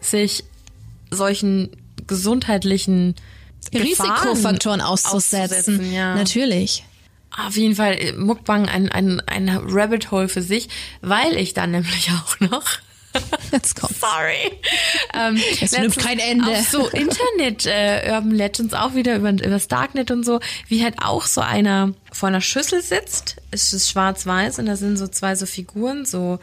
[0.02, 0.44] sich
[1.12, 1.70] solchen
[2.08, 3.16] gesundheitlichen
[3.74, 5.76] Risikofaktoren auszusetzen.
[5.76, 6.16] auszusetzen ja.
[6.16, 6.84] Natürlich.
[7.38, 10.70] Auf jeden Fall äh, Mukbang ein, ein, ein Rabbit Hole für sich,
[11.02, 12.80] weil ich dann nämlich auch noch
[13.52, 13.96] Jetzt kommt.
[13.96, 14.60] Sorry.
[15.14, 16.52] Ähm, es nimmt kein Ende.
[16.52, 20.84] Auf so Internet äh, Urban Legends auch wieder über, über das Darknet und so, wie
[20.84, 23.38] halt auch so einer vor einer Schüssel sitzt.
[23.52, 26.40] Es ist schwarz-weiß und da sind so zwei so Figuren, so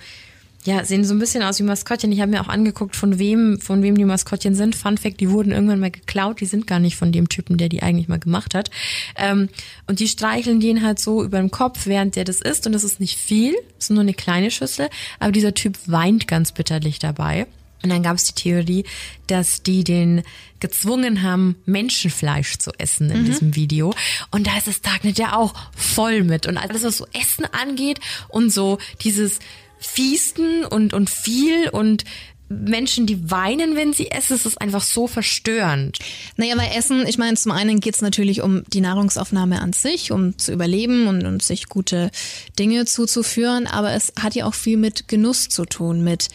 [0.64, 2.12] ja, sehen so ein bisschen aus wie Maskottchen.
[2.12, 4.76] Ich habe mir auch angeguckt, von wem, von wem die Maskottchen sind.
[4.76, 6.40] Fun Fact, die wurden irgendwann mal geklaut.
[6.40, 8.70] Die sind gar nicht von dem Typen, der die eigentlich mal gemacht hat.
[9.16, 9.48] Ähm,
[9.88, 12.66] und die streicheln den halt so über den Kopf, während der das isst.
[12.66, 14.88] Und das ist nicht viel, das ist nur eine kleine Schüssel.
[15.18, 17.46] Aber dieser Typ weint ganz bitterlich dabei.
[17.82, 18.84] Und dann gab es die Theorie,
[19.26, 20.22] dass die den
[20.60, 23.24] gezwungen haben, Menschenfleisch zu essen in mhm.
[23.24, 23.92] diesem Video.
[24.30, 26.46] Und da ist das Darknet ja auch voll mit.
[26.46, 27.98] Und alles, was so Essen angeht
[28.28, 29.40] und so dieses
[29.82, 32.04] Fiesten und, und viel und
[32.48, 35.98] Menschen, die weinen, wenn sie essen, es ist einfach so verstörend.
[36.36, 40.12] Naja, bei Essen, ich meine, zum einen geht es natürlich um die Nahrungsaufnahme an sich,
[40.12, 42.10] um zu überleben und, und sich gute
[42.58, 46.28] Dinge zuzuführen, aber es hat ja auch viel mit Genuss zu tun, mit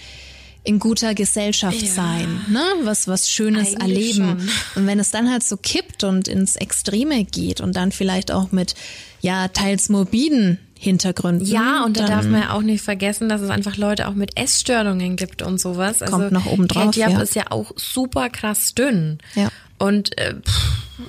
[0.63, 1.87] in guter Gesellschaft ja.
[1.87, 2.61] sein, ne?
[2.81, 4.39] Was was Schönes Eigentlich erleben.
[4.39, 4.49] Schon.
[4.75, 8.51] Und wenn es dann halt so kippt und ins Extreme geht und dann vielleicht auch
[8.51, 8.75] mit
[9.21, 11.45] ja teils morbiden Hintergründen.
[11.45, 14.37] Ja, und da darf man ja auch nicht vergessen, dass es einfach Leute auch mit
[14.37, 15.99] Essstörungen gibt und sowas.
[15.99, 16.85] Kommt also, noch oben drauf.
[16.95, 17.21] Kate ja.
[17.21, 19.19] ist ja auch super krass dünn.
[19.35, 19.49] Ja.
[19.79, 20.35] Und äh,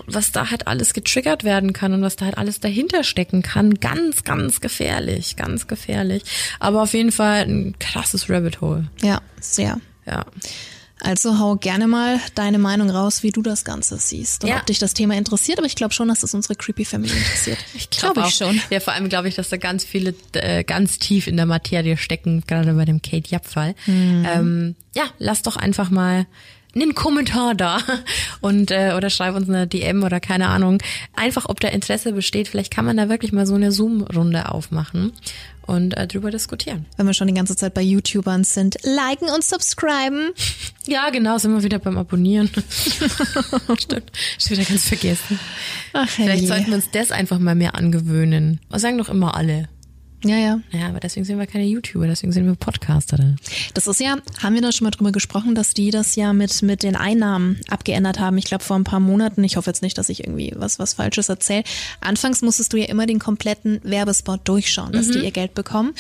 [0.07, 3.75] was da halt alles getriggert werden kann und was da halt alles dahinter stecken kann,
[3.75, 6.23] ganz, ganz gefährlich, ganz gefährlich.
[6.61, 8.89] Aber auf jeden Fall ein krasses Rabbit Hole.
[9.03, 9.81] Ja, sehr.
[10.07, 10.27] Ja.
[11.01, 14.59] Also hau gerne mal deine Meinung raus, wie du das Ganze siehst und ja.
[14.59, 15.59] ob dich das Thema interessiert.
[15.59, 17.59] Aber ich glaube schon, dass es unsere Creepy Family interessiert.
[17.75, 18.61] ich glaube glaub ich schon.
[18.71, 21.97] Ja, vor allem glaube ich, dass da ganz viele äh, ganz tief in der Materie
[21.97, 23.75] stecken, gerade bei dem Kate Japp-Fall.
[23.87, 24.27] Mhm.
[24.33, 26.27] Ähm, ja, lass doch einfach mal
[26.75, 27.81] einen Kommentar da
[28.41, 30.83] und äh, oder schreib uns eine DM oder keine Ahnung.
[31.15, 32.49] Einfach, ob da Interesse besteht.
[32.49, 35.13] Vielleicht kann man da wirklich mal so eine Zoom-Runde aufmachen
[35.69, 36.87] und äh, drüber diskutieren.
[36.97, 40.31] Wenn wir schon die ganze Zeit bei YouTubern sind, liken und subscriben.
[40.87, 42.49] Ja, genau, sind wir wieder beim Abonnieren.
[43.79, 45.39] Stimmt, ich wieder ganz vergessen.
[45.93, 46.25] Ach, hey.
[46.25, 48.59] Vielleicht sollten wir uns das einfach mal mehr angewöhnen.
[48.71, 49.69] Was sagen doch immer alle?
[50.25, 50.61] Ja, ja.
[50.73, 53.37] Ja, aber deswegen sind wir keine YouTuber, deswegen sind wir Podcaster.
[53.75, 56.61] Das ist ja, haben wir da schon mal drüber gesprochen, dass die das ja mit,
[56.63, 58.37] mit den Einnahmen abgeändert haben.
[58.37, 59.45] Ich glaube vor ein paar Monaten.
[59.45, 61.63] Ich hoffe jetzt nicht, dass ich irgendwie was, was Falsches erzähle.
[62.01, 65.95] Anfangs musstest du ja immer den kompletten Werbespot durchschauen, dass die ihr Geld bekommen.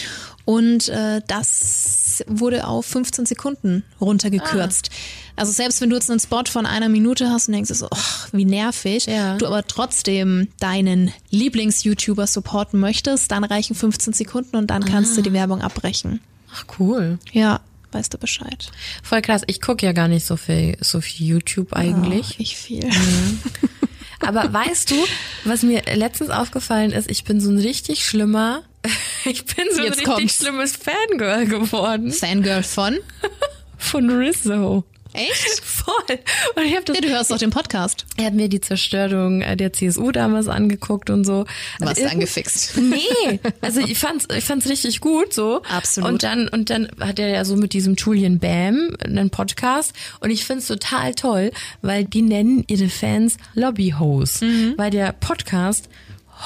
[0.44, 4.90] Und äh, das wurde auf 15 Sekunden runtergekürzt.
[5.36, 8.28] Also selbst wenn du jetzt einen Spot von einer Minute hast und denkst so, ach,
[8.32, 9.36] wie nervig, Ja.
[9.36, 15.22] du aber trotzdem deinen Lieblings-YouTuber supporten möchtest, dann reichen 15 Sekunden und dann kannst du
[15.22, 16.20] die Werbung abbrechen.
[16.52, 17.18] Ach, cool.
[17.32, 17.60] Ja,
[17.92, 18.70] weißt du Bescheid.
[19.02, 19.42] Voll krass.
[19.46, 22.30] Ich gucke ja gar nicht so viel, so viel YouTube eigentlich.
[22.32, 22.88] Oh, ich viel.
[24.20, 24.96] Aber weißt du,
[25.44, 28.62] was mir letztens aufgefallen ist, ich bin so ein richtig schlimmer,
[29.24, 30.36] ich bin so ein Jetzt richtig kommt's.
[30.36, 32.98] schlimmes Fangirl geworden Fangirl von?
[33.78, 34.84] von Rizzo.
[35.14, 35.62] Echt?
[35.64, 36.18] Voll.
[36.54, 38.04] Und ich habe das Ja, du hörst doch den Podcast.
[38.18, 41.46] Er hat mir die Zerstörung äh, der CSU damals angeguckt und so.
[41.78, 42.76] Warst Also du angefixt?
[42.80, 45.62] Nee, also ich fand's, ich fand's richtig gut so.
[45.62, 46.10] Absolut.
[46.10, 50.30] Und dann und dann hat er ja so mit diesem Julian Bam einen Podcast und
[50.30, 54.74] ich find's total toll, weil die nennen ihre Fans Lobbyhosts, Mhm.
[54.76, 55.88] weil der Podcast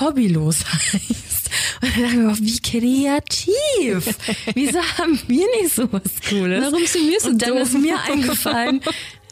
[0.00, 1.50] hobbylos heißt.
[1.82, 4.16] Und dann dachte ich mir, auch, wie kreativ.
[4.54, 6.62] Wieso haben wir nicht sowas Cooles?
[6.64, 7.62] Warum sind wir so Und dann doof?
[7.62, 8.80] ist mir eingefallen,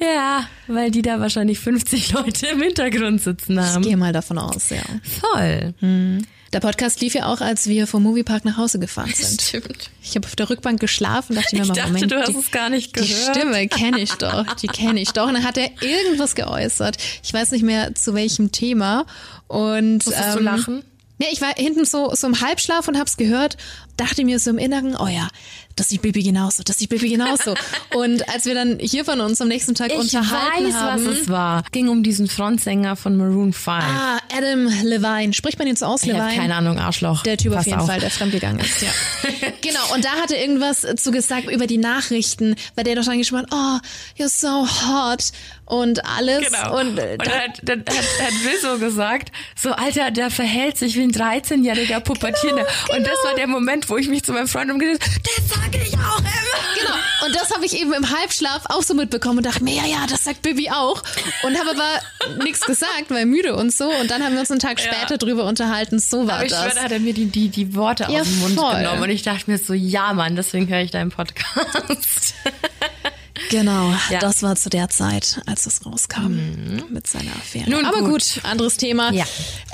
[0.00, 3.82] ja, weil die da wahrscheinlich 50 Leute im Hintergrund sitzen Ich haben.
[3.82, 4.82] gehe mal davon aus, ja.
[5.20, 5.74] Voll.
[6.52, 9.40] Der Podcast lief ja auch, als wir vom Moviepark nach Hause gefahren sind.
[9.40, 9.90] Stimmt.
[10.02, 12.36] Ich habe auf der Rückbank geschlafen, dachte mir Ich mal, dachte, Moment, du hast die,
[12.38, 13.36] es gar nicht die gehört.
[13.36, 15.28] Stimme kenne ich doch, die kenne ich doch.
[15.28, 16.96] Und dann hat er irgendwas geäußert.
[17.22, 19.06] Ich weiß nicht mehr zu welchem Thema.
[19.46, 20.82] Und Musstest du ähm, lachen?
[21.18, 23.58] Ja, ich war hinten so, so im Halbschlaf und hab's gehört,
[23.96, 25.28] dachte mir so im Inneren, oh ja,
[25.76, 27.54] das sieht Bibi genauso, das sieht Bibi genauso.
[27.94, 31.06] und als wir dann hier von uns am nächsten Tag Ich unterhalten weiß, haben.
[31.06, 31.64] was es war.
[31.72, 33.68] Ging um diesen Frontsänger von Maroon 5.
[33.68, 35.32] Ah, Adam Levine.
[35.32, 36.34] Spricht man ihn so aus, ich Levine?
[36.34, 37.22] keine Ahnung, Arschloch.
[37.22, 37.86] Der Typ auf Pass jeden auf.
[37.86, 38.88] Fall, der fremdgegangen ist, ja.
[39.62, 43.18] genau, und da hat er irgendwas zu gesagt über die Nachrichten, weil der doch dann
[43.18, 45.30] geschrieben hat, oh, you're so hot
[45.66, 46.44] und alles.
[46.50, 46.80] Genau.
[46.80, 50.96] Und, äh, Und dann hat, dann hat, hat Rizzo gesagt, so Alter, der verhält sich
[50.96, 52.66] wie ein 13-jähriger Pubertierender.
[52.94, 55.78] Und das war der Moment, wo ich mich zu meinem Freund umgedreht habe, das sage
[55.84, 56.28] ich auch immer.
[56.80, 56.94] Genau.
[57.26, 60.06] Und das habe ich eben im Halbschlaf auch so mitbekommen und dachte mir, ja, ja,
[60.08, 61.02] das sagt Bibi auch.
[61.42, 63.90] Und habe aber nichts gesagt, weil müde und so.
[63.90, 64.92] Und dann haben wir uns einen Tag Ja.
[64.92, 65.98] später drüber unterhalten.
[65.98, 66.60] So war Aber ich das.
[66.62, 68.76] schwöre, da hat er mir die, die, die Worte Ja, aus dem Mund voll.
[68.76, 69.02] genommen.
[69.02, 72.34] Und ich dachte mir so, ja Mann, deswegen höre ich deinen Podcast.
[73.48, 74.18] Genau, Ja.
[74.18, 74.20] Mhm.
[74.20, 77.70] das war zu der Zeit, als das rauskam mit seiner Affäre.
[77.70, 78.10] Nun Aber gut.
[78.34, 79.12] gut, anderes Thema.
[79.12, 79.24] Ja.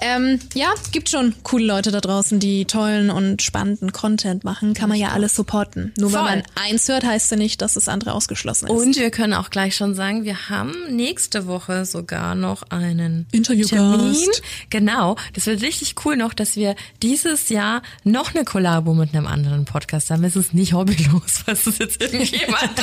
[0.01, 4.75] Ähm, ja, gibt schon coole Leute da draußen, die tollen und spannenden Content machen.
[4.75, 5.93] Kann man ja alles supporten.
[5.99, 6.21] Nur Voll.
[6.21, 8.73] weil man eins hört, heißt ja nicht, dass das andere ausgeschlossen ist.
[8.73, 14.43] Und wir können auch gleich schon sagen, wir haben nächste Woche sogar noch einen Interviewgast.
[14.71, 15.17] Genau.
[15.35, 19.65] Das wird richtig cool noch, dass wir dieses Jahr noch eine Kollabo mit einem anderen
[19.65, 20.25] Podcast haben.
[20.25, 22.71] Es ist nicht hobbylos, was es jetzt irgendjemand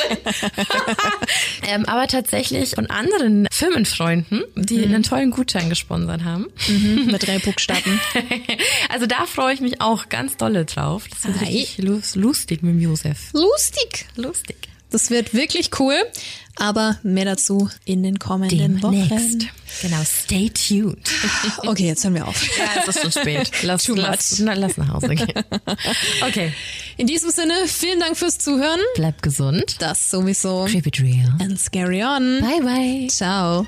[1.67, 6.47] ähm, Aber tatsächlich von anderen Firmenfreunden, die einen tollen Gutschein gesponsert haben.
[6.67, 7.99] Mhm, mit drei Buchstaben.
[8.89, 11.05] Also da freue ich mich auch ganz dolle drauf.
[11.09, 13.17] Das wird richtig lus- lustig mit dem Josef.
[13.33, 14.05] Lustig.
[14.15, 14.55] Lustig.
[14.89, 15.95] Das wird wirklich cool.
[16.57, 19.07] Aber mehr dazu in den kommenden Wochen.
[19.09, 19.47] Demnächst.
[19.81, 21.09] Genau, stay tuned.
[21.65, 22.41] Okay, jetzt hören wir auf.
[22.57, 23.51] Ja, es ist schon spät.
[23.63, 25.27] Lass, Too lass, na, lass nach Hause gehen.
[26.27, 26.53] Okay.
[26.97, 28.79] In diesem Sinne, vielen Dank fürs Zuhören.
[28.95, 29.77] Bleib gesund.
[29.79, 30.65] Das sowieso.
[30.65, 31.33] Keep it real.
[31.39, 32.39] And scary on.
[32.41, 33.07] Bye bye.
[33.09, 33.65] Ciao.